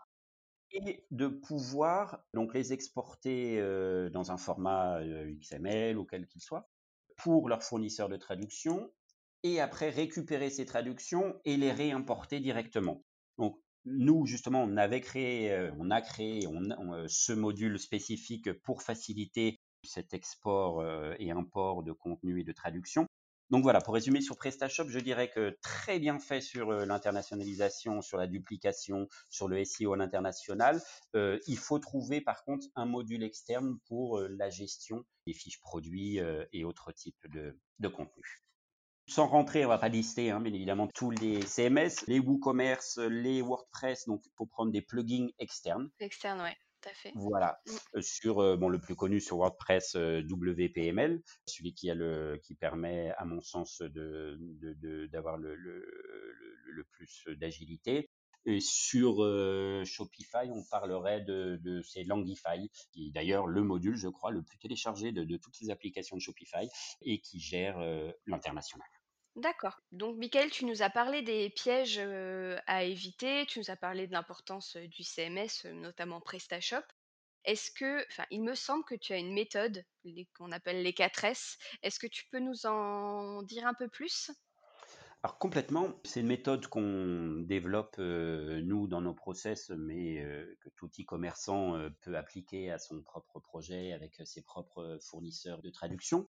et 0.71 1.05
de 1.11 1.27
pouvoir 1.27 2.23
donc 2.33 2.53
les 2.53 2.73
exporter 2.73 3.59
euh, 3.59 4.09
dans 4.09 4.31
un 4.31 4.37
format 4.37 4.99
XML 5.39 5.97
ou 5.97 6.05
quel 6.05 6.27
qu'il 6.27 6.41
soit 6.41 6.69
pour 7.15 7.49
leurs 7.49 7.63
fournisseurs 7.63 8.09
de 8.09 8.17
traduction 8.17 8.91
et 9.43 9.59
après 9.59 9.89
récupérer 9.89 10.49
ces 10.49 10.65
traductions 10.65 11.39
et 11.45 11.57
les 11.57 11.71
réimporter 11.71 12.39
directement. 12.39 13.03
Nous 13.87 14.25
justement 14.25 14.63
on 14.63 14.77
avait 14.77 15.01
créé, 15.01 15.69
on 15.79 15.89
a 15.91 16.01
créé 16.01 16.47
ce 17.07 17.33
module 17.33 17.79
spécifique 17.79 18.51
pour 18.63 18.81
faciliter 18.81 19.59
cet 19.83 20.13
export 20.13 20.83
et 21.19 21.31
import 21.31 21.83
de 21.83 21.91
contenu 21.91 22.41
et 22.41 22.43
de 22.43 22.51
traduction. 22.51 23.07
Donc 23.49 23.63
voilà, 23.63 23.79
pour 23.79 23.93
résumer 23.93 24.19
sur 24.19 24.35
PrestaShop, 24.35 24.89
je 24.89 24.99
dirais 24.99 25.29
que 25.29 25.57
très 25.61 25.99
bien 25.99 26.19
fait 26.19 26.41
sur 26.41 26.69
l'internationalisation, 26.71 28.01
sur 28.01 28.17
la 28.17 28.27
duplication, 28.27 29.07
sur 29.29 29.47
le 29.47 29.63
SEO 29.63 29.93
à 29.93 29.97
l'international. 29.97 30.81
il 31.13 31.57
faut 31.57 31.79
trouver 31.79 32.19
par 32.19 32.43
contre 32.43 32.67
un 32.75 32.85
module 32.85 33.23
externe 33.23 33.77
pour 33.87 34.19
la 34.19 34.49
gestion 34.49 35.05
des 35.25 35.33
fiches 35.33 35.61
produits 35.61 36.19
et 36.51 36.63
autres 36.65 36.91
types 36.91 37.25
de, 37.31 37.57
de 37.79 37.87
contenu. 37.87 38.43
Sans 39.07 39.27
rentrer, 39.27 39.65
on 39.65 39.69
va 39.69 39.77
pas 39.77 39.87
lister, 39.87 40.31
hein, 40.31 40.41
bien 40.41 40.53
évidemment, 40.53 40.87
tous 40.93 41.11
les 41.11 41.41
CMS, 41.41 42.05
les 42.07 42.19
WooCommerce, 42.19 42.97
les 42.97 43.41
WordPress, 43.41 44.05
donc 44.05 44.21
il 44.25 44.31
faut 44.35 44.45
prendre 44.45 44.71
des 44.71 44.81
plugins 44.81 45.29
externes. 45.39 45.89
Externes, 45.99 46.41
ouais. 46.41 46.55
Fait. 46.93 47.11
Voilà, 47.15 47.59
mmh. 47.65 48.01
sur 48.01 48.57
bon 48.57 48.69
le 48.69 48.79
plus 48.79 48.95
connu 48.95 49.19
sur 49.19 49.37
WordPress 49.37 49.95
WPML, 49.95 51.21
celui 51.45 51.73
qui 51.73 51.89
a 51.89 51.95
le 51.95 52.39
qui 52.43 52.55
permet 52.55 53.11
à 53.17 53.25
mon 53.25 53.41
sens 53.41 53.81
de 53.81 54.37
d'avoir 55.11 55.37
le, 55.37 55.55
le, 55.55 55.85
le, 56.65 56.83
plus 56.85 57.27
d'agilité. 57.39 58.09
Et 58.45 58.61
sur 58.61 59.15
Shopify, 59.83 60.49
on 60.49 60.63
parlerait 60.63 61.21
de, 61.21 61.59
de 61.61 61.81
c'est 61.81 62.05
Langify, 62.05 62.69
qui 62.93 63.07
est 63.07 63.11
d'ailleurs 63.11 63.47
le 63.47 63.63
module, 63.63 63.97
je 63.97 64.07
crois, 64.07 64.31
le 64.31 64.41
plus 64.41 64.57
téléchargé 64.57 65.11
de, 65.11 65.25
de 65.25 65.35
toutes 65.35 65.59
les 65.59 65.69
applications 65.69 66.15
de 66.15 66.21
Shopify 66.21 66.69
et 67.01 67.19
qui 67.19 67.41
gère 67.41 67.77
l'international. 68.25 68.87
D'accord. 69.37 69.79
Donc, 69.91 70.17
Michael, 70.17 70.49
tu 70.49 70.65
nous 70.65 70.81
as 70.81 70.89
parlé 70.89 71.21
des 71.21 71.51
pièges 71.51 71.99
à 72.65 72.83
éviter, 72.83 73.45
tu 73.45 73.59
nous 73.59 73.69
as 73.69 73.75
parlé 73.75 74.07
de 74.07 74.11
l'importance 74.11 74.75
du 74.77 75.03
CMS, 75.03 75.65
notamment 75.73 76.19
PrestaShop. 76.19 76.83
Est-ce 77.45 77.69
que, 77.71 78.03
enfin, 78.07 78.25
il 78.31 78.41
me 78.41 78.55
semble 78.55 78.83
que 78.83 78.95
tu 78.95 79.13
as 79.13 79.17
une 79.17 79.33
méthode 79.33 79.85
qu'on 80.35 80.51
appelle 80.51 80.81
les 80.81 80.93
4 80.93 81.23
S. 81.25 81.59
Est-ce 81.83 81.99
que 81.99 82.07
tu 82.07 82.25
peux 82.31 82.39
nous 82.39 82.65
en 82.65 83.43
dire 83.43 83.67
un 83.67 83.75
peu 83.75 83.87
plus? 83.87 84.31
Alors 85.21 85.37
complètement, 85.37 85.93
c'est 86.03 86.21
une 86.21 86.27
méthode 86.27 86.65
qu'on 86.67 87.41
développe 87.41 87.97
nous 87.99 88.87
dans 88.87 89.01
nos 89.01 89.13
process, 89.13 89.69
mais 89.69 90.15
que 90.61 90.69
tout 90.75 90.89
e-commerçant 90.99 91.89
peut 92.01 92.17
appliquer 92.17 92.71
à 92.71 92.79
son 92.79 93.01
propre 93.03 93.39
projet 93.39 93.93
avec 93.93 94.19
ses 94.25 94.41
propres 94.41 94.97
fournisseurs 95.01 95.61
de 95.61 95.69
traduction. 95.69 96.27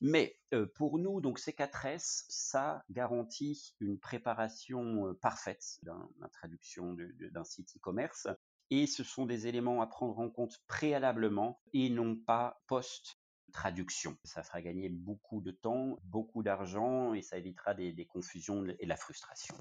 Mais 0.00 0.38
pour 0.74 0.98
nous, 0.98 1.20
donc 1.20 1.38
ces 1.38 1.52
4S, 1.52 2.26
ça 2.28 2.84
garantit 2.90 3.74
une 3.80 3.98
préparation 3.98 5.14
parfaite 5.20 5.78
d'une 5.82 6.28
traduction 6.32 6.96
d'un 7.32 7.44
site 7.44 7.76
e-commerce. 7.76 8.28
Et 8.70 8.86
ce 8.86 9.04
sont 9.04 9.26
des 9.26 9.46
éléments 9.46 9.80
à 9.80 9.86
prendre 9.86 10.18
en 10.18 10.28
compte 10.28 10.58
préalablement 10.66 11.60
et 11.72 11.88
non 11.88 12.16
pas 12.16 12.60
post-traduction. 12.66 14.16
Ça 14.24 14.42
fera 14.42 14.60
gagner 14.60 14.88
beaucoup 14.88 15.40
de 15.40 15.52
temps, 15.52 15.98
beaucoup 16.04 16.42
d'argent 16.42 17.14
et 17.14 17.22
ça 17.22 17.38
évitera 17.38 17.74
des, 17.74 18.06
confusions 18.06 18.66
et 18.66 18.86
la 18.86 18.96
frustration. 18.96 19.54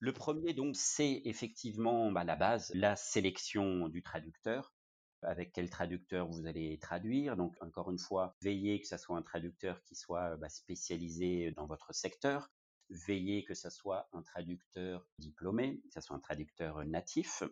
Le 0.00 0.12
premier, 0.12 0.52
donc, 0.52 0.76
c'est 0.76 1.22
effectivement 1.24 2.10
bah, 2.10 2.24
la 2.24 2.34
base, 2.34 2.72
la 2.74 2.96
sélection 2.96 3.88
du 3.88 4.02
traducteur 4.02 4.74
avec 5.22 5.52
quel 5.52 5.70
traducteur 5.70 6.28
vous 6.28 6.46
allez 6.46 6.78
traduire. 6.78 7.36
Donc, 7.36 7.54
encore 7.60 7.90
une 7.90 7.98
fois, 7.98 8.36
veillez 8.42 8.80
que 8.80 8.86
ce 8.86 8.96
soit 8.96 9.16
un 9.16 9.22
traducteur 9.22 9.82
qui 9.84 9.94
soit 9.94 10.36
bah, 10.36 10.48
spécialisé 10.48 11.52
dans 11.52 11.66
votre 11.66 11.94
secteur. 11.94 12.50
Veillez 12.90 13.44
que 13.44 13.54
ce 13.54 13.70
soit 13.70 14.08
un 14.12 14.22
traducteur 14.22 15.06
diplômé, 15.18 15.80
que 15.84 15.94
ce 15.94 16.00
soit 16.00 16.16
un 16.16 16.20
traducteur 16.20 16.84
natif. 16.84 17.42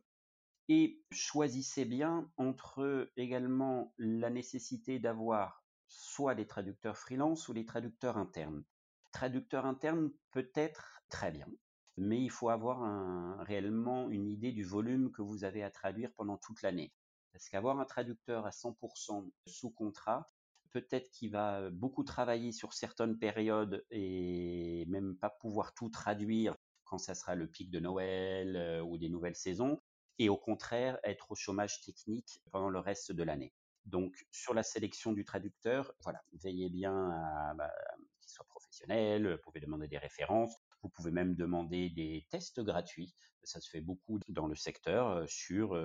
Et 0.69 1.01
choisissez 1.11 1.85
bien 1.85 2.31
entre 2.37 3.11
également 3.17 3.95
la 3.99 4.31
nécessité 4.31 4.99
d'avoir 4.99 5.65
soit 5.87 6.35
des 6.35 6.47
traducteurs 6.47 6.99
freelance 6.99 7.49
ou 7.49 7.55
des 7.55 7.65
traducteurs 7.65 8.19
internes. 8.19 8.65
Traducteur 9.13 9.65
interne 9.65 10.13
peut 10.31 10.51
être 10.55 11.03
très 11.09 11.31
bien, 11.31 11.49
mais 11.97 12.21
il 12.21 12.31
faut 12.31 12.51
avoir 12.51 13.39
réellement 13.47 14.11
une 14.11 14.29
idée 14.29 14.53
du 14.53 14.65
volume 14.65 15.11
que 15.11 15.23
vous 15.23 15.45
avez 15.45 15.63
à 15.63 15.71
traduire 15.71 16.13
pendant 16.15 16.37
toute 16.37 16.61
l'année. 16.61 16.93
Parce 17.39 17.51
qu'avoir 17.51 17.79
un 17.79 17.85
traducteur 17.85 18.47
à 18.47 18.51
100% 18.51 19.31
sous 19.47 19.71
contrat, 19.71 20.29
peut-être 20.73 21.09
qu'il 21.13 21.31
va 21.31 21.71
beaucoup 21.71 22.03
travailler 22.03 22.51
sur 22.51 22.73
certaines 22.73 23.17
périodes 23.17 23.87
et 23.93 24.85
même 24.89 25.17
pas 25.17 25.31
pouvoir 25.31 25.73
tout 25.73 25.89
traduire 25.89 26.57
quand 26.83 26.99
ça 26.99 27.15
sera 27.15 27.37
le 27.37 27.47
pic 27.47 27.71
de 27.71 27.79
Noël 27.79 28.83
ou 28.83 28.99
des 28.99 29.09
nouvelles 29.09 29.37
saisons, 29.37 29.81
et 30.19 30.29
au 30.29 30.37
contraire 30.37 30.99
être 31.05 31.31
au 31.31 31.37
chômage 31.37 31.81
technique 31.83 32.41
pendant 32.51 32.71
le 32.71 32.81
reste 32.81 33.13
de 33.13 33.23
l'année. 33.23 33.55
Donc 33.85 34.27
sur 34.33 34.53
la 34.53 34.65
sélection 34.65 35.13
du 35.13 35.25
traducteur, 35.25 35.93
voilà, 36.03 36.21
veillez 36.33 36.71
bien 36.71 37.09
à 37.13 37.55
bah, 37.55 37.73
qu'il 38.21 38.33
soit 38.33 38.47
professionnel, 38.47 39.35
vous 39.35 39.43
pouvez 39.45 39.61
demander 39.61 39.87
des 39.87 39.99
références, 39.99 40.57
vous 40.83 40.89
pouvez 40.89 41.13
même 41.13 41.37
demander 41.37 41.89
des 41.91 42.27
tests 42.31 42.61
gratuits, 42.61 43.15
ça 43.45 43.61
se 43.61 43.71
fait 43.71 43.81
beaucoup 43.81 44.19
dans 44.29 44.49
le 44.49 44.57
secteur 44.57 45.23
sur 45.29 45.77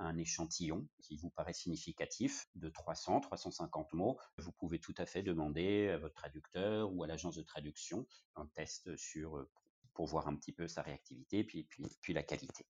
un 0.00 0.16
échantillon 0.16 0.88
qui 1.02 1.16
vous 1.16 1.30
paraît 1.30 1.52
significatif 1.52 2.48
de 2.54 2.68
300, 2.68 3.20
350 3.20 3.92
mots, 3.92 4.18
vous 4.38 4.52
pouvez 4.52 4.78
tout 4.80 4.94
à 4.98 5.06
fait 5.06 5.22
demander 5.22 5.88
à 5.88 5.98
votre 5.98 6.14
traducteur 6.14 6.92
ou 6.92 7.02
à 7.04 7.06
l'agence 7.06 7.36
de 7.36 7.42
traduction 7.42 8.06
un 8.36 8.46
test 8.54 8.96
sur 8.96 9.46
pour 9.94 10.06
voir 10.06 10.28
un 10.28 10.36
petit 10.36 10.52
peu 10.52 10.68
sa 10.68 10.82
réactivité 10.82 11.44
puis, 11.44 11.64
puis, 11.64 11.84
puis 12.00 12.12
la 12.12 12.22
qualité. 12.22 12.66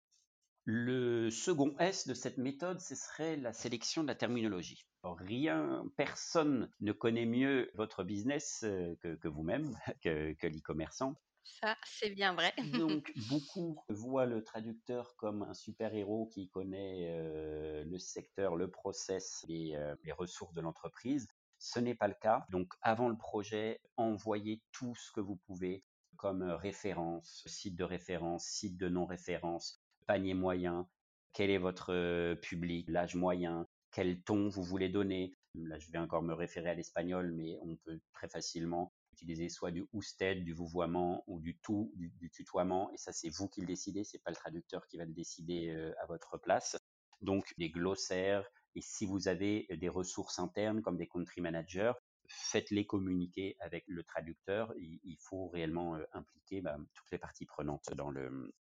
Le 0.65 1.31
second 1.31 1.75
S 1.79 2.07
de 2.07 2.13
cette 2.13 2.37
méthode, 2.37 2.79
ce 2.79 2.93
serait 2.93 3.37
la 3.37 3.53
sélection 3.53 4.03
de 4.03 4.07
la 4.07 4.15
terminologie. 4.15 4.85
rien, 5.03 5.83
personne 5.97 6.71
ne 6.79 6.91
connaît 6.91 7.25
mieux 7.25 7.71
votre 7.73 8.03
business 8.03 8.59
que, 8.61 9.15
que 9.15 9.27
vous-même, 9.27 9.75
que, 10.03 10.33
que 10.33 10.47
l'e-commerçant. 10.47 11.15
Ça, 11.43 11.77
c'est 11.83 12.11
bien 12.11 12.33
vrai. 12.33 12.53
Donc, 12.73 13.11
beaucoup 13.29 13.83
voient 13.89 14.25
le 14.25 14.43
traducteur 14.43 15.15
comme 15.17 15.43
un 15.43 15.53
super-héros 15.53 16.27
qui 16.27 16.49
connaît 16.49 17.09
euh, 17.09 17.83
le 17.83 17.99
secteur, 17.99 18.55
le 18.55 18.69
process 18.69 19.45
et 19.49 19.75
euh, 19.75 19.95
les 20.03 20.11
ressources 20.11 20.53
de 20.53 20.61
l'entreprise. 20.61 21.27
Ce 21.57 21.79
n'est 21.79 21.95
pas 21.95 22.07
le 22.07 22.15
cas. 22.21 22.45
Donc, 22.49 22.73
avant 22.81 23.09
le 23.09 23.17
projet, 23.17 23.81
envoyez 23.97 24.61
tout 24.71 24.95
ce 24.95 25.11
que 25.11 25.19
vous 25.19 25.35
pouvez 25.35 25.83
comme 26.15 26.43
référence, 26.43 27.43
site 27.45 27.75
de 27.75 27.83
référence, 27.83 28.45
site 28.45 28.77
de 28.77 28.89
non-référence, 28.89 29.81
panier 30.05 30.33
moyen, 30.33 30.87
quel 31.33 31.49
est 31.49 31.57
votre 31.57 31.93
euh, 31.93 32.35
public, 32.35 32.87
l'âge 32.89 33.15
moyen, 33.15 33.67
quel 33.91 34.21
ton 34.23 34.49
vous 34.49 34.63
voulez 34.63 34.89
donner? 34.89 35.33
Là, 35.55 35.79
je 35.79 35.91
vais 35.91 35.97
encore 35.97 36.21
me 36.21 36.33
référer 36.33 36.69
à 36.69 36.73
l'espagnol, 36.73 37.31
mais 37.31 37.57
on 37.61 37.75
peut 37.77 37.99
très 38.13 38.27
facilement 38.27 38.93
utiliser 39.19 39.49
soit 39.49 39.71
du 39.71 39.87
usted, 39.93 40.43
du 40.43 40.53
vouvoiement 40.53 41.23
ou 41.27 41.39
du 41.39 41.57
tout, 41.57 41.91
du, 41.95 42.29
tutoiement. 42.29 42.91
Et 42.93 42.97
ça, 42.97 43.11
c'est 43.11 43.29
vous 43.29 43.49
qui 43.49 43.61
le 43.61 43.67
décidez. 43.67 44.03
C'est 44.03 44.19
pas 44.19 44.31
le 44.31 44.35
traducteur 44.35 44.87
qui 44.87 44.97
va 44.97 45.05
le 45.05 45.13
décider 45.13 45.69
euh, 45.69 45.93
à 46.01 46.05
votre 46.05 46.37
place. 46.37 46.77
Donc, 47.21 47.53
des 47.57 47.69
glossaires. 47.69 48.47
Et 48.75 48.81
si 48.81 49.05
vous 49.05 49.27
avez 49.27 49.67
des 49.69 49.89
ressources 49.89 50.39
internes 50.39 50.81
comme 50.81 50.97
des 50.97 51.07
country 51.07 51.41
managers, 51.41 51.93
faites-les 52.27 52.85
communiquer 52.85 53.57
avec 53.59 53.83
le 53.87 54.03
traducteur. 54.03 54.73
Il, 54.77 55.17
faut 55.19 55.49
réellement 55.49 55.95
euh, 55.95 56.03
impliquer 56.13 56.61
bah, 56.61 56.77
toutes 56.93 57.11
les 57.11 57.17
parties 57.17 57.45
prenantes 57.45 57.89
dans 57.95 58.11
le, 58.11 58.53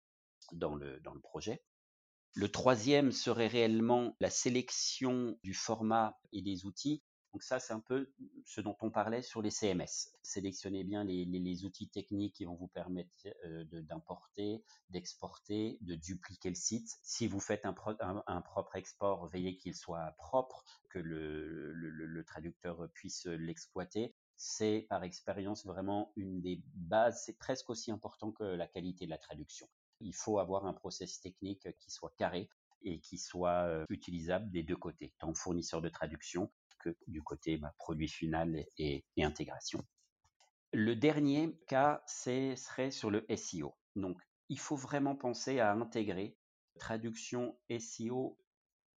dans 0.52 0.74
le, 0.74 0.98
dans 1.00 1.14
le 1.14 1.20
projet. 1.20 1.62
Le 2.34 2.48
troisième 2.50 3.12
serait 3.12 3.46
réellement 3.46 4.16
la 4.20 4.30
sélection 4.30 5.38
du 5.42 5.54
format 5.54 6.18
et 6.32 6.42
des 6.42 6.66
outils. 6.66 7.02
Donc 7.32 7.42
ça, 7.42 7.60
c'est 7.60 7.74
un 7.74 7.80
peu 7.80 8.10
ce 8.46 8.60
dont 8.60 8.76
on 8.80 8.90
parlait 8.90 9.22
sur 9.22 9.42
les 9.42 9.50
CMS. 9.50 10.14
Sélectionnez 10.22 10.82
bien 10.82 11.04
les, 11.04 11.64
outils 11.64 11.88
techniques 11.88 12.36
qui 12.36 12.44
vont 12.44 12.54
vous 12.54 12.68
permettre 12.68 13.10
euh, 13.44 13.64
d'importer, 13.82 14.64
d'exporter, 14.88 15.78
de 15.82 15.94
dupliquer 15.94 16.48
le 16.48 16.54
site. 16.54 16.88
Si 17.02 17.26
vous 17.26 17.40
faites 17.40 17.66
un, 17.66 17.72
propre 17.74 18.76
export, 18.76 19.26
veillez 19.28 19.56
qu'il 19.56 19.74
soit 19.74 20.14
propre, 20.16 20.64
que 20.88 20.98
le, 20.98 22.24
traducteur 22.26 22.88
puisse 22.94 23.26
l'exploiter. 23.26 24.14
C'est 24.36 24.86
par 24.88 25.02
expérience 25.04 25.66
vraiment 25.66 26.12
une 26.16 26.40
des 26.40 26.62
bases. 26.74 27.22
C'est 27.24 27.36
presque 27.38 27.68
aussi 27.70 27.90
important 27.90 28.32
que 28.32 28.44
la 28.44 28.68
qualité 28.68 29.04
de 29.04 29.10
la 29.10 29.18
traduction. 29.18 29.68
Il 30.00 30.14
faut 30.14 30.38
avoir 30.38 30.64
un 30.66 30.72
process 30.72 31.20
technique 31.20 31.68
qui 31.78 31.90
soit 31.90 32.14
carré 32.16 32.48
et 32.82 33.00
qui 33.00 33.18
soit 33.18 33.66
euh, 33.66 33.84
utilisable 33.88 34.50
des 34.50 34.62
deux 34.62 34.76
côtés, 34.76 35.12
tant 35.18 35.34
fournisseur 35.34 35.82
de 35.82 35.88
traduction 35.88 36.50
que 36.78 36.96
du 37.06 37.22
côté 37.22 37.58
bah, 37.58 37.74
produit 37.78 38.08
final 38.08 38.64
et, 38.76 39.04
intégration. 39.18 39.84
Le 40.72 40.94
dernier 40.94 41.58
cas, 41.66 42.02
c'est 42.06 42.56
serait 42.56 42.90
sur 42.90 43.10
le 43.10 43.24
SEO. 43.36 43.74
Donc, 43.96 44.20
il 44.48 44.58
faut 44.58 44.76
vraiment 44.76 45.16
penser 45.16 45.60
à 45.60 45.72
intégrer 45.72 46.36
traduction 46.78 47.58
SEO 47.78 48.38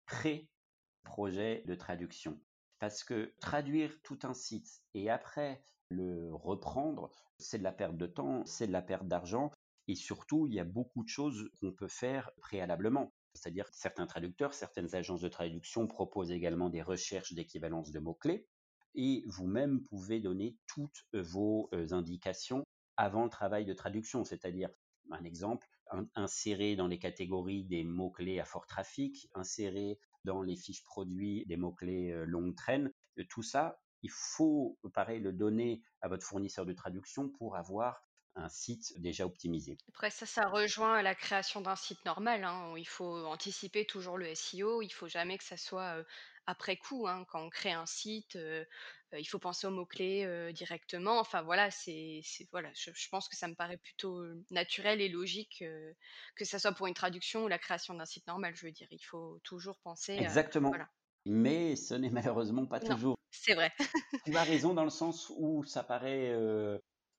pré-projet 0.06 1.62
de 1.66 1.74
traduction. 1.74 2.40
Parce 2.78 3.04
que 3.04 3.34
traduire 3.40 4.00
tout 4.02 4.18
un 4.22 4.34
site 4.34 4.82
et 4.94 5.10
après 5.10 5.64
le 5.90 6.34
reprendre, 6.34 7.10
c'est 7.38 7.58
de 7.58 7.62
la 7.62 7.72
perte 7.72 7.96
de 7.96 8.06
temps, 8.06 8.44
c'est 8.46 8.66
de 8.66 8.72
la 8.72 8.82
perte 8.82 9.06
d'argent. 9.06 9.50
Et 9.88 9.94
surtout, 9.94 10.46
il 10.46 10.54
y 10.54 10.60
a 10.60 10.64
beaucoup 10.64 11.02
de 11.02 11.08
choses 11.08 11.50
qu'on 11.60 11.72
peut 11.72 11.88
faire 11.88 12.30
préalablement. 12.40 13.12
C'est-à-dire 13.34 13.70
que 13.70 13.76
certains 13.76 14.06
traducteurs, 14.06 14.54
certaines 14.54 14.94
agences 14.94 15.20
de 15.20 15.28
traduction 15.28 15.86
proposent 15.86 16.32
également 16.32 16.68
des 16.68 16.82
recherches 16.82 17.32
d'équivalence 17.32 17.90
de 17.90 17.98
mots-clés 17.98 18.46
et 18.94 19.24
vous-même 19.26 19.82
pouvez 19.84 20.20
donner 20.20 20.56
toutes 20.66 21.06
vos 21.12 21.68
euh, 21.72 21.92
indications 21.92 22.64
avant 22.96 23.24
le 23.24 23.30
travail 23.30 23.64
de 23.64 23.72
traduction. 23.72 24.24
C'est-à-dire, 24.24 24.70
un 25.10 25.24
exemple, 25.24 25.68
insérer 26.14 26.76
dans 26.76 26.86
les 26.86 26.98
catégories 26.98 27.64
des 27.64 27.84
mots-clés 27.84 28.40
à 28.40 28.44
fort 28.44 28.66
trafic, 28.66 29.28
insérer 29.34 29.98
dans 30.24 30.42
les 30.42 30.56
fiches 30.56 30.84
produits 30.84 31.44
des 31.46 31.56
mots-clés 31.56 32.10
euh, 32.10 32.24
longue 32.24 32.54
traîne. 32.54 32.92
Euh, 33.18 33.24
tout 33.28 33.42
ça, 33.42 33.80
il 34.02 34.10
faut, 34.10 34.78
pareil, 34.94 35.20
le 35.20 35.32
donner 35.32 35.82
à 36.00 36.08
votre 36.08 36.26
fournisseur 36.26 36.66
de 36.66 36.72
traduction 36.72 37.28
pour 37.28 37.56
avoir 37.56 38.02
un 38.34 38.48
site 38.48 39.00
déjà 39.00 39.26
optimisé. 39.26 39.78
Après 39.88 40.10
ça, 40.10 40.24
ça 40.26 40.48
rejoint 40.48 41.02
la 41.02 41.14
création 41.14 41.60
d'un 41.60 41.76
site 41.76 42.04
normal, 42.04 42.44
hein, 42.44 42.72
où 42.72 42.76
il 42.76 42.86
faut 42.86 43.24
anticiper 43.26 43.84
toujours 43.86 44.16
le 44.18 44.26
SEO, 44.26 44.82
il 44.82 44.90
faut 44.90 45.08
jamais 45.08 45.36
que 45.36 45.44
ça 45.44 45.56
soit, 45.56 45.98
heu, 45.98 46.06
après 46.46 46.76
coup, 46.76 47.06
hein. 47.08 47.24
Quand 47.28 47.42
on 47.44 47.50
crée 47.50 47.72
un 47.72 47.86
site, 47.86 48.36
heu 48.36 48.66
heu, 49.12 49.18
il 49.18 49.24
faut 49.24 49.38
penser 49.40 49.66
aux 49.66 49.70
mots-clés, 49.70 50.24
heu, 50.24 50.52
directement. 50.52 51.18
Enfin 51.18 51.42
voilà, 51.42 51.70
c'est 51.70 52.22
voilà, 52.52 52.70
je 52.74 52.90
je 52.94 53.08
pense 53.08 53.28
que 53.28 53.36
ça 53.36 53.48
me 53.48 53.54
paraît 53.54 53.78
plutôt, 53.78 54.22
naturel 54.50 55.00
et 55.00 55.08
logique, 55.08 55.64
que 56.36 56.44
ça 56.44 56.58
soit 56.58 56.72
pour 56.72 56.86
une 56.86 56.94
traduction 56.94 57.44
ou 57.44 57.48
la 57.48 57.58
création 57.58 57.94
d'un 57.94 58.06
site 58.06 58.26
normal, 58.26 58.54
je 58.56 58.66
veux 58.66 58.72
dire. 58.72 58.88
Il 58.90 59.04
faut 59.04 59.38
toujours 59.44 59.78
penser, 59.80 60.24
Exactement, 60.24 60.70
voilà. 60.70 60.88
mais 61.26 61.74
ce 61.76 61.94
n'est 61.94 62.10
malheureusement 62.10 62.66
pas 62.66 62.78
Non, 62.80 62.96
toujours. 62.96 63.16
c'est 63.30 63.54
vrai. 63.54 63.70
Tu 64.24 64.36
as 64.36 64.44
raison 64.44 64.74
dans 64.74 64.84
le 64.84 64.90
sens 64.90 65.32
où 65.36 65.62
ça 65.64 65.82
paraît, 65.82 66.30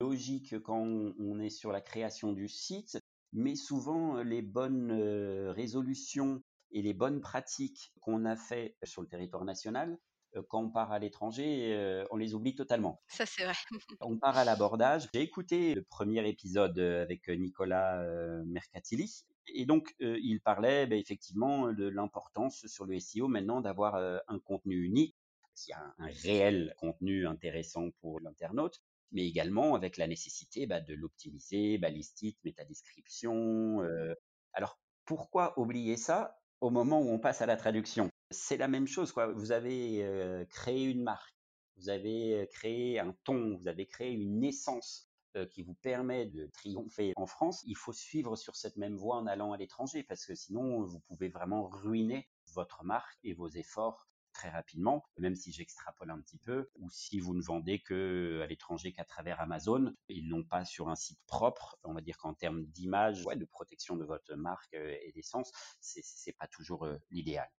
logique 0.01 0.59
quand 0.61 0.81
on 0.83 1.39
est 1.39 1.49
sur 1.51 1.71
la 1.71 1.81
création 1.81 2.33
du 2.33 2.47
site, 2.49 2.99
mais 3.33 3.55
souvent, 3.55 4.17
heu, 4.17 4.23
les 4.23 4.41
bonnes, 4.41 4.91
heu, 4.91 5.51
résolutions 5.51 6.41
et 6.71 6.81
les 6.81 6.93
bonnes 6.95 7.21
pratiques 7.21 7.93
qu'on 8.01 8.25
a 8.25 8.35
fait 8.35 8.77
sur 8.83 9.01
le 9.03 9.07
territoire 9.07 9.45
national, 9.45 9.99
heu, 10.35 10.41
quand 10.43 10.61
on 10.63 10.71
part 10.71 10.91
à 10.91 10.99
l'étranger, 10.99 12.05
on 12.11 12.17
les 12.17 12.33
oublie 12.33 12.55
totalement. 12.55 12.99
Ça, 13.07 13.25
c'est 13.25 13.43
vrai. 13.43 13.53
On 14.03 14.17
part 14.17 14.37
à 14.37 14.45
l'abordage. 14.45 15.07
J'ai 15.13 15.21
écouté 15.21 15.75
le 15.75 15.83
premier 15.83 16.27
épisode, 16.27 16.79
avec, 16.79 17.29
Nicolas, 17.29 18.03
Mercatili 18.45 19.23
et 19.53 19.65
donc, 19.65 19.95
il 19.99 20.39
parlait, 20.41 20.87
beh, 20.87 20.99
effectivement, 20.99 21.73
de 21.73 21.87
l'importance 21.87 22.65
sur 22.67 22.85
le 22.85 22.95
SEO 22.95 23.27
maintenant 23.27 23.61
d'avoir, 23.61 23.95
un 24.27 24.39
contenu 24.39 24.83
unique, 24.85 25.15
qui 25.55 25.73
a 25.73 25.93
un 25.99 26.07
réel 26.23 26.73
contenu 26.77 27.27
intéressant 27.27 27.89
pour 28.01 28.19
l'internaute, 28.21 28.79
mais 29.11 29.25
également 29.27 29.75
avec 29.75 29.97
la 29.97 30.07
nécessité, 30.07 30.67
bah, 30.67 30.81
de 30.81 30.93
l'optimiser, 30.93 31.77
balistique, 31.77 32.39
métadescription, 32.43 33.81
heu. 33.83 34.15
Alors 34.53 34.79
pourquoi 35.05 35.57
oublier 35.59 35.97
ça 35.97 36.37
au 36.61 36.69
moment 36.69 37.01
où 37.01 37.09
on 37.09 37.19
passe 37.19 37.41
à 37.41 37.45
la 37.45 37.57
traduction? 37.57 38.09
C'est 38.31 38.57
la 38.57 38.67
même 38.67 38.87
chose, 38.87 39.11
quoi. 39.11 39.27
Vous 39.33 39.51
avez, 39.51 40.03
heu, 40.03 40.45
créé 40.49 40.85
une 40.85 41.03
marque, 41.03 41.35
vous 41.77 41.89
avez, 41.89 42.43
heu, 42.43 42.45
créé 42.47 42.99
un 42.99 43.13
ton, 43.23 43.57
vous 43.57 43.67
avez 43.67 43.87
créé 43.87 44.11
une 44.13 44.43
essence, 44.43 45.07
qui 45.49 45.63
vous 45.63 45.75
permet 45.75 46.25
de 46.25 46.47
triompher 46.47 47.13
en 47.15 47.25
France. 47.25 47.61
Il 47.65 47.77
faut 47.77 47.93
suivre 47.93 48.35
sur 48.35 48.57
cette 48.57 48.75
même 48.75 48.97
voie 48.97 49.15
en 49.15 49.27
allant 49.27 49.53
à 49.53 49.57
l'étranger 49.57 50.03
parce 50.03 50.25
que 50.25 50.35
sinon 50.35 50.83
vous 50.83 50.99
pouvez 50.99 51.29
vraiment 51.29 51.69
ruiner 51.69 52.27
votre 52.53 52.83
marque 52.83 53.17
et 53.23 53.33
vos 53.33 53.47
efforts 53.47 54.09
très 54.31 54.49
rapidement, 54.49 55.03
même 55.17 55.35
si 55.35 55.51
j'extrapole 55.51 56.11
un 56.11 56.19
petit 56.21 56.37
peu, 56.37 56.69
ou 56.79 56.89
si 56.89 57.19
vous 57.19 57.33
ne 57.33 57.41
vendez 57.41 57.79
que 57.79 58.41
à 58.43 58.47
l'étranger 58.47 58.93
qu'à 58.93 59.05
travers 59.05 59.39
Amazon, 59.41 59.93
ils 60.09 60.27
n'ont 60.27 60.43
pas 60.43 60.65
sur 60.65 60.89
un 60.89 60.95
site 60.95 61.19
propre. 61.27 61.77
On 61.83 61.93
va 61.93 62.01
dire 62.01 62.17
qu'en 62.17 62.33
termes 62.33 62.65
d'image, 62.65 63.23
de 63.23 63.45
protection 63.45 63.95
de 63.95 64.05
votre 64.05 64.35
marque 64.35 64.73
euh, 64.73 64.97
et 65.01 65.11
d'essence, 65.13 65.51
c'est 65.79 66.37
pas 66.37 66.47
toujours 66.47 66.85
euh, 66.85 66.97
l'idéal. 67.09 67.49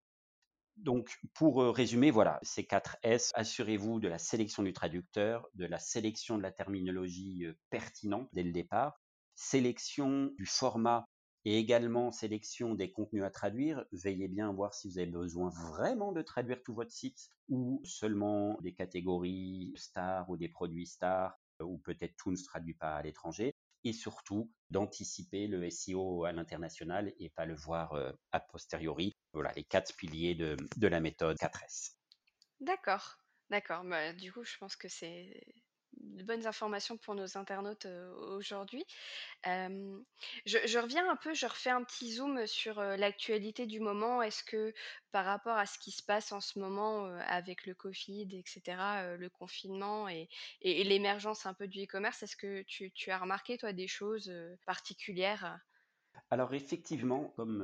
Donc, 0.77 1.19
pour 1.33 1.61
euh, 1.61 1.71
résumer, 1.71 2.09
voilà, 2.09 2.39
ces 2.41 2.65
4 2.65 2.97
S, 3.03 3.31
assurez-vous 3.35 3.99
de 3.99 4.07
la 4.07 4.17
sélection 4.17 4.63
du 4.63 4.73
traducteur, 4.73 5.47
de 5.53 5.65
la 5.65 5.77
sélection 5.77 6.37
de 6.37 6.43
la 6.43 6.51
terminologie 6.51 7.45
euh, 7.45 7.53
pertinente 7.69 8.27
dès 8.33 8.43
le 8.43 8.51
départ, 8.51 8.99
sélection 9.35 10.31
du 10.37 10.45
format 10.45 11.05
et 11.45 11.57
également 11.57 12.11
sélection 12.11 12.75
des 12.75 12.91
contenus 12.91 13.23
à 13.23 13.29
traduire. 13.29 13.85
Veillez 13.91 14.27
bien 14.27 14.51
voir 14.53 14.73
si 14.73 14.87
vous 14.89 14.97
avez 14.97 15.07
besoin 15.07 15.49
vraiment 15.49 16.11
de 16.11 16.21
traduire 16.21 16.61
tout 16.63 16.73
votre 16.73 16.91
site 16.91 17.29
ou 17.49 17.81
seulement 17.83 18.57
des 18.61 18.73
catégories 18.73 19.73
stars 19.75 20.29
ou 20.29 20.37
des 20.37 20.49
produits 20.49 20.87
stars 20.87 21.37
euh, 21.61 21.65
ou 21.65 21.77
peut-être 21.77 22.15
tout 22.17 22.31
ne 22.31 22.35
se 22.35 22.45
traduit 22.45 22.73
pas 22.75 22.95
à 22.95 23.01
l'étranger 23.01 23.55
et 23.83 23.93
surtout 23.93 24.51
d'anticiper 24.69 25.47
le 25.47 25.69
SEO 25.69 26.23
à 26.23 26.31
l'international 26.31 27.13
et 27.19 27.29
pas 27.29 27.45
le 27.45 27.55
voir 27.55 27.93
euh, 27.93 28.11
a 28.31 28.39
posteriori. 28.39 29.11
Voilà 29.33 29.51
les 29.53 29.63
quatre 29.63 29.95
piliers 29.95 30.35
de, 30.35 30.55
de 30.77 30.87
la 30.87 31.01
méthode 31.01 31.37
4S. 31.37 31.97
D'accord, 32.59 33.17
d'accord. 33.49 33.83
Bah, 33.83 34.13
du 34.13 34.31
coup, 34.31 34.43
je 34.43 34.57
pense 34.57 34.75
que 34.75 34.87
c'est 34.87 35.43
de 36.13 36.23
bonnes 36.23 36.47
informations 36.47 36.97
pour 36.97 37.15
nos 37.15 37.37
internautes, 37.37 37.85
aujourd'hui. 38.37 38.85
Je 39.45 40.79
reviens 40.79 41.09
un 41.09 41.15
peu, 41.15 41.33
je 41.33 41.45
refais 41.45 41.69
un 41.69 41.83
petit 41.83 42.13
zoom 42.13 42.47
sur, 42.47 42.79
l'actualité 42.81 43.65
du 43.67 43.79
moment. 43.79 44.21
Est-ce 44.21 44.43
que 44.43 44.73
par 45.11 45.25
rapport 45.25 45.57
à 45.57 45.65
ce 45.65 45.79
qui 45.79 45.91
se 45.91 46.03
passe 46.03 46.31
en 46.31 46.41
ce 46.41 46.59
moment, 46.59 47.05
avec 47.27 47.65
le 47.65 47.75
Covid 47.75 48.27
et 48.31 48.43
cetera, 48.47 49.05
heu, 49.05 49.17
le 49.17 49.29
confinement 49.29 50.07
et 50.09 50.29
l'émergence 50.61 51.45
un 51.45 51.53
peu 51.53 51.67
du 51.67 51.83
e-commerce, 51.83 52.23
est-ce 52.23 52.35
que 52.37 52.63
tu 52.63 53.11
as 53.11 53.17
remarqué 53.17 53.57
toi 53.57 53.73
des 53.73 53.87
choses, 53.87 54.31
particulières? 54.65 55.59
Alors 56.29 56.53
effectivement, 56.53 57.29
comme 57.35 57.59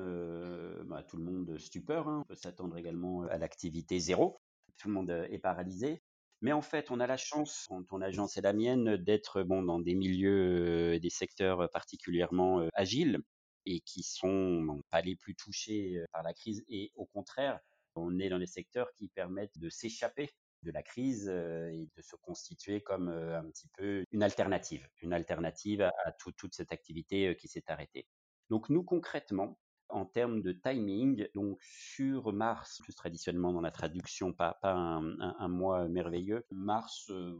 bah, 0.86 1.04
tout 1.04 1.18
le 1.18 1.24
monde 1.24 1.58
stupeur, 1.58 2.08
hein, 2.08 2.20
on 2.22 2.26
peut 2.26 2.36
s'attendre 2.36 2.78
également 2.78 3.24
à 3.24 3.38
l'activité 3.38 4.00
zéro. 4.00 4.42
Tout 4.78 4.88
le 4.88 4.94
monde 4.94 5.10
est 5.30 5.40
paralysé. 5.40 5.99
Mais 6.42 6.54
en 6.54 6.62
fait, 6.62 6.90
on 6.92 7.00
a 7.00 7.08
la 7.08 7.18
chance, 7.18 7.68
ton 7.90 8.02
agence 8.02 8.38
et 8.38 8.42
la 8.42 8.54
mienne, 8.54 8.96
d'être 8.98 9.44
bon 9.44 9.62
dans 9.64 9.80
des 9.80 9.96
milieux, 9.96 11.00
des 11.00 11.10
secteurs 11.10 11.70
particulièrement 11.72 12.68
agiles 12.74 13.20
et 13.66 13.82
qui 13.82 14.04
sont 14.04 14.62
bon, 14.62 14.82
pas 14.90 15.02
les 15.02 15.16
plus 15.18 15.36
touchés 15.36 16.02
par 16.14 16.24
la 16.24 16.34
crise. 16.34 16.64
Et 16.70 16.92
au 16.96 17.06
contraire, 17.06 17.60
on 17.96 18.20
est 18.20 18.30
dans 18.30 18.40
des 18.40 18.48
secteurs 18.48 18.92
qui 18.94 19.10
permettent 19.10 19.58
de 19.60 19.70
s'échapper 19.70 20.30
de 20.64 20.72
la 20.72 20.84
crise 20.84 21.28
et 21.28 21.88
de 21.96 22.02
se 22.02 22.16
constituer 22.18 22.82
comme 22.82 23.10
un 23.10 23.50
petit 23.50 23.68
peu 23.78 24.04
une 24.12 24.24
alternative, 24.24 24.88
une 25.02 25.14
alternative 25.14 25.82
à, 25.82 25.94
à 26.06 26.12
tout- 26.14 26.32
toute 26.34 26.54
cette 26.54 26.72
activité 26.72 27.36
qui 27.36 27.48
s'est 27.48 27.64
arrêtée. 27.68 28.08
Donc 28.50 28.70
nous 28.70 28.84
concrètement, 28.84 29.60
en 29.90 30.06
termes 30.06 30.42
de 30.42 30.52
timing, 30.52 31.28
donc 31.34 31.60
sur 31.62 32.32
mars, 32.32 32.80
plus 32.84 32.94
traditionnellement 32.94 33.54
dans 33.54 33.62
la 33.62 33.72
traduction, 33.72 34.34
pas, 34.34 34.60
un, 34.64 35.48
mois 35.48 35.88
merveilleux, 35.88 36.46
mars, 36.52 37.10
euh, 37.10 37.40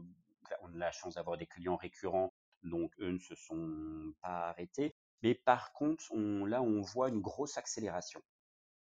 on 0.62 0.74
a 0.74 0.78
la 0.78 0.92
chance 0.92 1.14
d'avoir 1.14 1.36
des 1.36 1.46
clients 1.46 1.76
récurrents, 1.76 2.32
donc 2.62 2.92
eux 2.98 3.12
ne 3.12 3.18
se 3.18 3.34
sont 3.34 4.12
pas 4.20 4.48
arrêtés. 4.48 4.94
Mais 5.22 5.34
par 5.34 5.72
contre, 5.72 6.04
on, 6.12 6.44
là, 6.44 6.62
on 6.62 6.80
voit 6.80 7.08
une 7.08 7.20
grosse 7.20 7.56
accélération. 7.56 8.22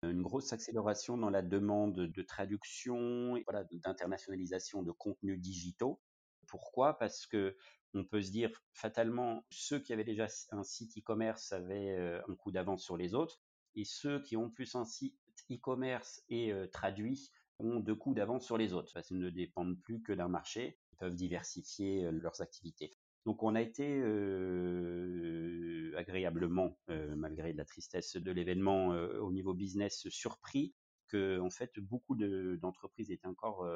Une 0.03 0.21
grosse 0.21 0.53
accélération 0.53 1.17
dans 1.17 1.29
la 1.29 1.41
demande 1.41 1.95
de 1.95 2.21
traduction, 2.21 3.35
voilà, 3.45 3.65
d'internationalisation 3.71 4.81
de 4.81 4.91
contenus 4.91 5.39
digitaux. 5.39 5.99
Pourquoi? 6.47 6.97
Parce 6.97 7.27
que 7.27 7.55
on 7.93 8.05
peut 8.05 8.21
se 8.21 8.31
dire 8.31 8.51
fatalement, 8.71 9.45
ceux 9.49 9.79
qui 9.79 9.93
avaient 9.93 10.03
déjà 10.03 10.27
un 10.51 10.63
site 10.63 10.97
e-commerce 10.97 11.51
avaient 11.51 11.97
euh, 11.97 12.21
un 12.29 12.35
coup 12.35 12.51
d'avance 12.51 12.83
sur 12.83 12.97
les 12.97 13.13
autres, 13.13 13.41
et 13.79 13.85
ceux 13.85 14.21
qui 14.21 14.35
ont 14.35 14.49
plus 14.49 14.75
un 14.75 14.83
site 14.85 15.17
e-commerce 15.49 16.21
et 16.27 16.51
euh, 16.51 16.67
traduit 16.67 17.31
ont 17.59 17.79
deux 17.79 17.95
coups 17.95 18.17
d'avance 18.17 18.45
sur 18.45 18.57
les 18.57 18.73
autres, 18.73 18.91
parce 18.93 19.07
qu'ils 19.07 19.19
ne 19.19 19.29
dépendent 19.29 19.81
plus 19.81 20.01
que 20.01 20.11
d'un 20.13 20.27
marché, 20.27 20.77
ils 20.93 20.97
peuvent 20.97 21.15
diversifier 21.15 22.05
euh, 22.05 22.11
leurs 22.11 22.41
activités. 22.41 22.91
Donc 23.25 23.41
on 23.43 23.55
a 23.55 23.61
été 23.61 23.85
euh, 24.01 25.93
agréablement, 25.97 26.79
malgré 26.87 27.53
la 27.53 27.65
tristesse 27.65 28.15
de 28.15 28.31
l'événement 28.31 28.87
au 28.89 29.31
niveau 29.31 29.53
business, 29.53 30.07
surpris 30.07 30.73
que 31.09 31.37
en 31.39 31.49
fait 31.49 31.79
beaucoup 31.79 32.15
de- 32.15 32.57
d'entreprises 32.61 33.11
étaient 33.11 33.27
encore 33.27 33.67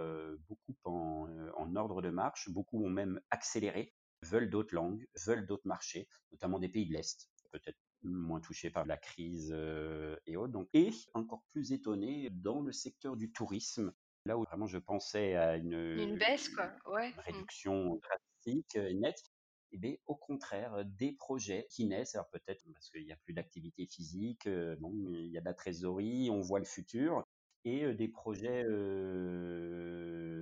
beaucoup 0.47 0.75
en, 0.85 1.27
en 1.57 1.75
ordre 1.75 2.01
de 2.01 2.09
marche, 2.09 2.49
beaucoup 2.49 2.83
ont 2.85 2.89
même 2.89 3.19
accéléré, 3.31 3.93
veulent 4.23 4.49
d'autres 4.49 4.73
langues, 4.73 5.05
veulent 5.25 5.45
d'autres 5.45 5.67
marchés, 5.67 6.07
notamment 6.31 6.57
des 6.57 6.69
pays 6.69 6.87
de 6.87 6.93
l'Est, 6.93 7.29
peut-être 7.51 7.77
moins 8.03 8.39
touchés 8.39 8.69
par 8.69 8.85
la 8.85 8.97
crise 8.97 9.51
euh, 9.53 10.15
et 10.25 10.35
autres. 10.37 10.53
Donc, 10.53 10.69
et 10.73 10.91
encore 11.13 11.43
plus 11.51 11.71
étonné 11.71 12.29
dans 12.31 12.61
le 12.61 12.71
secteur 12.71 13.15
du 13.17 13.31
tourisme, 13.31 13.93
là 14.25 14.37
où 14.37 14.43
vraiment 14.43 14.67
je 14.67 14.77
pensais 14.77 15.35
à 15.35 15.57
une, 15.57 15.73
Une 15.73 16.17
baisse 16.17 16.49
quoi? 16.49 16.71
Ouais. 16.85 17.09
une 17.09 17.15
Mmh. 17.15 17.21
réduction 17.21 17.99
fantastique 18.01 18.75
et 18.75 18.93
net. 18.95 19.15
Et 19.71 19.77
bien, 19.77 19.95
au 20.05 20.15
contraire, 20.15 20.85
des 20.85 21.13
projets 21.13 21.65
qui 21.69 21.85
naissent, 21.85 22.13
alors 22.15 22.29
peut-être 22.29 22.63
parce 22.73 22.89
qu'il 22.91 23.05
n'y 23.05 23.11
a 23.11 23.17
plus 23.17 23.33
d'activité 23.33 23.87
physique, 23.87 24.47
bon, 24.79 24.93
il 25.15 25.31
y 25.31 25.37
a 25.37 25.41
de 25.41 25.45
la 25.45 25.53
trésorerie, 25.55 26.29
on 26.29 26.41
voit 26.41 26.59
le 26.59 26.65
futur, 26.65 27.23
et 27.65 27.91
des 27.95 28.07
projets 28.07 28.63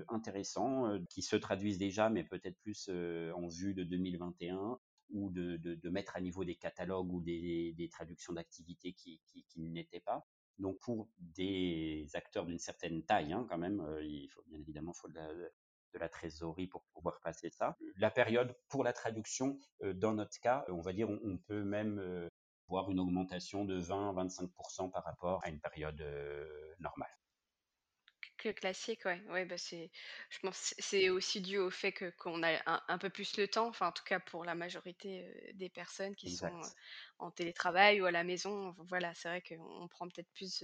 intéressants 0.09 0.99
qui 1.09 1.21
se 1.21 1.35
traduisent 1.35 1.77
déjà, 1.77 2.09
mais 2.09 2.23
peut-être 2.23 2.57
plus 2.59 2.89
en 2.89 3.47
vue 3.47 3.73
de 3.73 3.83
2021 3.83 4.77
ou 5.11 5.29
de, 5.29 5.57
de, 5.57 5.89
mettre 5.89 6.15
à 6.15 6.21
niveau 6.21 6.43
des 6.43 6.55
catalogues 6.55 7.11
ou 7.11 7.21
des, 7.21 7.73
des 7.73 7.89
traductions 7.89 8.33
d'activités 8.33 8.93
qui, 8.93 9.21
qui, 9.27 9.61
n'étaient 9.61 9.99
pas. 9.99 10.27
Donc 10.59 10.79
pour 10.79 11.09
des 11.17 12.07
acteurs 12.13 12.45
d'une 12.45 12.59
certaine 12.59 13.03
taille, 13.03 13.33
hein, 13.33 13.45
quand 13.49 13.57
même, 13.57 13.85
il 14.01 14.29
faut 14.29 14.43
bien 14.47 14.59
évidemment 14.59 14.93
faut 14.93 15.07
de 15.09 15.15
la, 15.15 15.33
de 15.93 16.07
trésorerie 16.07 16.67
pour 16.67 16.83
pouvoir 16.93 17.19
passer 17.21 17.49
ça. 17.49 17.77
La 17.97 18.11
période 18.11 18.55
pour 18.69 18.83
la 18.83 18.93
traduction, 18.93 19.57
dans 19.81 20.13
notre 20.13 20.39
cas, 20.39 20.65
on 20.69 20.81
va 20.81 20.93
dire, 20.93 21.09
on, 21.09 21.19
on 21.23 21.37
peut 21.37 21.63
même 21.63 22.29
voir 22.67 22.89
une 22.91 22.99
augmentation 22.99 23.65
de 23.65 23.79
20-25% 23.79 24.91
par 24.91 25.03
rapport 25.03 25.41
à 25.43 25.49
une 25.49 25.59
période 25.59 26.03
normale. 26.79 27.20
Que 28.41 28.49
classique, 28.49 29.05
ouais. 29.05 29.21
Ouais, 29.29 29.45
bah, 29.45 29.59
c'est 29.59 29.91
je 30.31 30.39
pense 30.39 30.73
c'est 30.79 31.09
aussi 31.09 31.41
dû 31.41 31.59
au 31.59 31.69
fait 31.69 31.91
que 31.91 32.09
qu'on 32.17 32.41
a 32.41 32.53
un 32.65 32.81
un 32.87 32.97
peu 32.97 33.11
plus 33.11 33.37
le 33.37 33.47
temps, 33.47 33.67
enfin, 33.67 33.89
en 33.89 33.91
tout 33.91 34.03
cas 34.03 34.19
pour 34.19 34.43
la 34.45 34.55
majorité, 34.55 35.29
des 35.53 35.69
personnes 35.69 36.15
qui 36.15 36.31
sont, 36.31 36.47
Exact. 36.47 36.75
en 37.19 37.29
télétravail 37.29 38.01
ou 38.01 38.05
à 38.05 38.11
la 38.11 38.23
maison. 38.23 38.75
voilà, 38.89 39.13
c'est 39.13 39.27
vrai 39.27 39.43
qu'on 39.43 39.87
prend 39.89 40.07
peut-être 40.07 40.31
plus, 40.33 40.63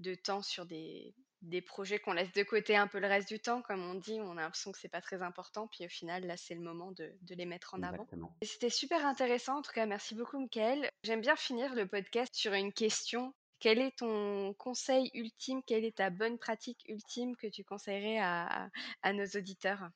de 0.00 0.14
temps 0.14 0.42
sur 0.42 0.66
des 0.66 1.14
des 1.40 1.62
projets 1.62 1.98
qu'on 2.00 2.12
laisse 2.12 2.32
de 2.32 2.42
côté 2.42 2.76
un 2.76 2.88
peu 2.88 2.98
le 2.98 3.06
reste 3.06 3.28
du 3.28 3.38
temps, 3.38 3.62
comme 3.62 3.82
on 3.82 3.94
dit. 3.94 4.20
On 4.20 4.32
a 4.32 4.42
l'impression 4.42 4.72
que 4.72 4.78
c'est 4.78 4.88
pas 4.88 5.00
très 5.00 5.22
important, 5.22 5.66
puis 5.68 5.86
au 5.86 5.88
final, 5.88 6.26
là, 6.26 6.36
c'est 6.36 6.54
le 6.54 6.60
moment 6.60 6.92
de 6.92 7.16
de 7.22 7.34
les 7.34 7.46
mettre 7.46 7.74
en 7.74 7.82
avant. 7.82 7.94
Exactement. 7.94 8.36
Et 8.42 8.46
c'était 8.46 8.70
super 8.70 9.06
intéressant, 9.06 9.58
en 9.58 9.62
tout 9.62 9.72
cas, 9.72 9.86
merci 9.86 10.14
beaucoup 10.14 10.38
Mickaël. 10.38 10.90
J'aime 11.04 11.22
bien 11.22 11.36
finir 11.36 11.74
le 11.74 11.86
podcast 11.86 12.34
sur 12.34 12.52
une 12.52 12.72
question 12.72 13.32
quel 13.60 13.78
est 13.78 13.98
ton 13.98 14.54
conseil 14.54 15.10
ultime? 15.14 15.62
Quelle 15.66 15.84
est 15.84 15.96
ta 15.96 16.10
bonne 16.10 16.38
pratique 16.38 16.84
ultime 16.88 17.36
que 17.36 17.46
tu 17.46 17.64
conseillerais 17.64 18.18
à 18.18 18.70
nos 19.12 19.26
auditeurs? 19.26 19.88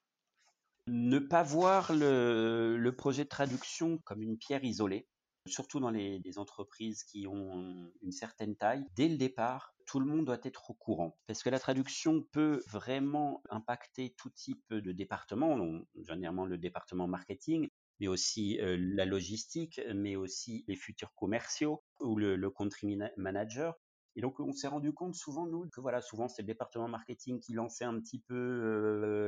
Ne 0.88 1.18
pas 1.18 1.42
voir 1.42 1.92
le 1.92 2.90
projet 2.90 3.24
de 3.24 3.28
traduction 3.28 3.98
comme 3.98 4.22
une 4.22 4.36
pierre 4.36 4.64
isolée, 4.64 5.06
surtout 5.46 5.80
dans 5.80 5.90
les 5.90 6.20
entreprises 6.36 7.04
qui 7.04 7.26
ont 7.26 7.90
une 8.02 8.12
certaine 8.12 8.56
taille. 8.56 8.84
Dès 8.96 9.08
le 9.08 9.16
départ, 9.16 9.74
tout 9.86 10.00
le 10.00 10.06
monde 10.06 10.24
doit 10.24 10.40
être 10.42 10.70
au 10.70 10.74
courant 10.74 11.16
parce 11.26 11.42
que 11.42 11.50
la 11.50 11.58
traduction 11.58 12.22
peut 12.32 12.62
vraiment 12.68 13.42
impacter 13.50 14.14
tout 14.16 14.30
type 14.30 14.62
de 14.70 14.92
département, 14.92 15.56
généralement 15.96 16.46
le 16.46 16.58
département 16.58 17.06
marketing, 17.06 17.68
mais 18.02 18.08
aussi 18.08 18.58
la 18.60 19.04
logistique, 19.04 19.80
mais 19.94 20.16
aussi 20.16 20.64
les 20.66 20.74
futurs 20.74 21.14
commerciaux 21.14 21.84
ou 22.00 22.16
le, 22.16 22.34
le 22.34 22.50
country 22.50 22.98
manager. 23.16 23.76
Et 24.16 24.20
donc, 24.20 24.40
on 24.40 24.52
s'est 24.52 24.66
rendu 24.66 24.92
compte 24.92 25.14
souvent, 25.14 25.46
nous, 25.46 25.68
que 25.70 25.80
voilà, 25.80 26.00
souvent, 26.00 26.26
c'est 26.26 26.42
le 26.42 26.48
département 26.48 26.88
marketing 26.88 27.38
qui 27.38 27.52
lançait 27.52 27.84
un 27.84 28.00
petit 28.00 28.18
peu 28.18 28.34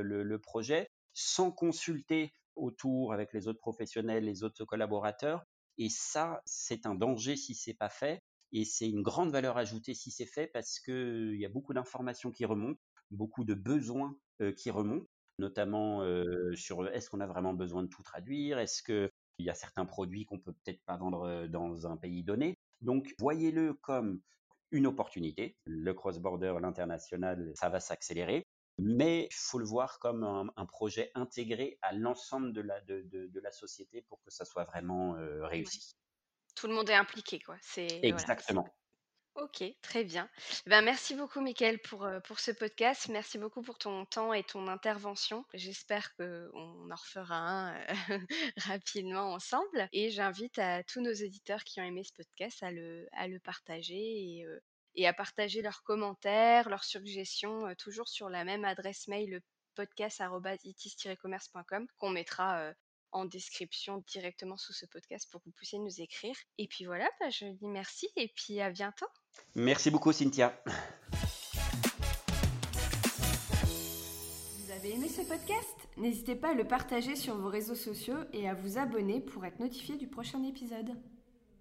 le, 0.03 0.39
projet 0.39 0.89
sans 1.13 1.53
consulter 1.53 2.33
autour 2.57 3.13
avec 3.13 3.31
les 3.31 3.47
autres 3.47 3.59
professionnels, 3.59 4.25
les 4.25 4.43
autres 4.43 4.65
collaborateurs. 4.65 5.45
Et 5.77 5.87
ça, 5.87 6.41
c'est 6.43 6.85
un 6.85 6.95
danger 6.95 7.37
si 7.37 7.55
c'est 7.55 7.73
pas 7.73 7.89
fait. 7.89 8.19
Et 8.51 8.65
c'est 8.65 8.89
une 8.89 9.03
grande 9.03 9.31
valeur 9.31 9.57
ajoutée 9.57 9.93
si 9.93 10.11
c'est 10.11 10.25
fait 10.25 10.47
parce 10.47 10.81
qu'il 10.81 11.37
y 11.39 11.45
a 11.45 11.49
beaucoup 11.49 11.73
d'informations 11.73 12.31
qui 12.31 12.43
remontent, 12.43 12.81
beaucoup 13.09 13.45
de 13.45 13.53
besoins 13.53 14.17
qui 14.57 14.69
remontent 14.69 15.07
notamment 15.39 16.01
euh, 16.01 16.55
sur 16.55 16.87
est-ce 16.87 17.09
qu'on 17.09 17.19
a 17.19 17.27
vraiment 17.27 17.53
besoin 17.53 17.83
de 17.83 17.87
tout 17.87 18.03
traduire, 18.03 18.59
est-ce 18.59 18.83
qu'il 18.83 19.09
y 19.39 19.49
a 19.49 19.53
certains 19.53 19.85
produits 19.85 20.25
qu'on 20.25 20.39
peut 20.39 20.53
peut-être 20.53 20.83
pas 20.85 20.97
vendre 20.97 21.47
dans 21.47 21.87
un 21.87 21.97
pays 21.97 22.23
donné? 22.23 22.55
Donc 22.81 23.13
voyez-le 23.19 23.73
comme 23.73 24.21
une 24.71 24.87
opportunité. 24.87 25.57
Le 25.65 25.93
cross-border, 25.93 26.55
l'international, 26.61 27.51
ça 27.55 27.69
va 27.69 27.79
s'accélérer. 27.79 28.45
Mais 28.77 29.27
il 29.31 29.33
faut 29.33 29.59
le 29.59 29.65
voir 29.65 29.99
comme 29.99 30.23
un, 30.23 30.47
un 30.57 30.65
projet 30.65 31.09
intégré 31.15 31.77
à 31.81 31.93
l'ensemble 31.93 32.51
de 32.51 32.61
la, 32.61 32.81
de, 32.81 33.03
de, 33.03 33.27
de, 33.27 33.39
la 33.39 33.51
société 33.51 34.01
pour 34.01 34.21
que 34.21 34.31
ça 34.31 34.43
soit 34.43 34.65
vraiment 34.65 35.15
euh, 35.15 35.45
réussi. 35.45 35.95
Tout 36.55 36.67
le 36.67 36.73
monde 36.73 36.89
est 36.89 36.95
impliqué, 36.95 37.39
quoi. 37.39 37.55
C'est 37.61 37.87
exactement. 38.03 38.63
Voilà, 38.63 38.73
OK, 39.35 39.63
très 39.81 40.03
bien. 40.05 40.29
Ben, 40.65 40.81
merci 40.81 41.13
beaucoup 41.13 41.41
Mickaël 41.41 41.77
pour, 41.81 42.05
heu, 42.05 42.21
pour 42.21 42.39
ce 42.39 42.51
podcast. 42.51 43.09
Merci 43.09 43.37
beaucoup 43.37 43.61
pour 43.61 43.77
ton 43.77 44.05
temps 44.05 44.31
et 44.33 44.43
ton 44.43 44.69
intervention. 44.69 45.45
J'espère 45.53 46.15
qu'on 46.15 46.89
en 46.89 46.95
refera 46.95 47.35
un, 47.35 47.75
heu, 47.75 47.85
rapidement 48.57 49.33
ensemble 49.33 49.89
et 49.91 50.09
j'invite 50.09 50.57
à 50.57 50.83
tous 50.83 51.01
nos 51.01 51.11
éditeurs 51.11 51.65
qui 51.65 51.81
ont 51.81 51.83
aimé 51.83 52.03
ce 52.05 52.13
podcast 52.13 52.63
à 52.63 52.71
le 52.71 53.07
à 53.11 53.27
le 53.27 53.39
partager 53.41 53.97
et 54.37 54.45
heu 54.45 54.61
et 54.95 55.05
à 55.05 55.11
partager 55.13 55.61
leurs 55.61 55.83
commentaires, 55.83 56.69
leurs 56.69 56.85
suggestions, 56.85 57.75
toujours 57.75 58.07
sur 58.07 58.29
la 58.29 58.45
même 58.45 58.63
adresse 58.63 59.07
mail, 59.09 59.29
le 59.31 59.41
podcast@itis-commerce.com 59.75 61.87
qu'on 61.97 62.09
mettra, 62.09 62.71
en 63.11 63.25
description 63.25 63.97
directement 64.07 64.55
sous 64.57 64.71
ce 64.73 64.85
podcast 64.85 65.29
pour 65.29 65.41
que 65.41 65.45
vous 65.49 65.53
puissiez 65.53 65.79
nous 65.79 65.99
écrire 66.01 66.35
et 66.57 66.67
puis 66.67 66.85
voilà, 66.85 67.09
bah, 67.19 67.29
je 67.29 67.45
dis 67.47 67.67
merci 67.67 68.07
et 68.15 68.29
puis 68.29 68.61
à 68.61 68.69
bientôt. 68.71 69.07
Merci 69.55 69.89
beaucoup, 69.89 70.11
Cynthia. 70.11 70.53
Vous 74.57 74.71
avez 74.71 74.93
aimé 74.93 75.07
ce 75.07 75.21
podcast? 75.21 75.75
N'hésitez 75.97 76.35
pas 76.35 76.49
à 76.49 76.53
le 76.53 76.65
partager 76.65 77.15
sur 77.15 77.37
vos 77.37 77.49
réseaux 77.49 77.75
sociaux 77.75 78.17
et 78.33 78.49
à 78.49 78.53
vous 78.53 78.77
abonner 78.77 79.21
pour 79.21 79.45
être 79.45 79.59
notifié 79.59 79.95
du 79.97 80.07
prochain 80.07 80.43
épisode. 80.43 80.95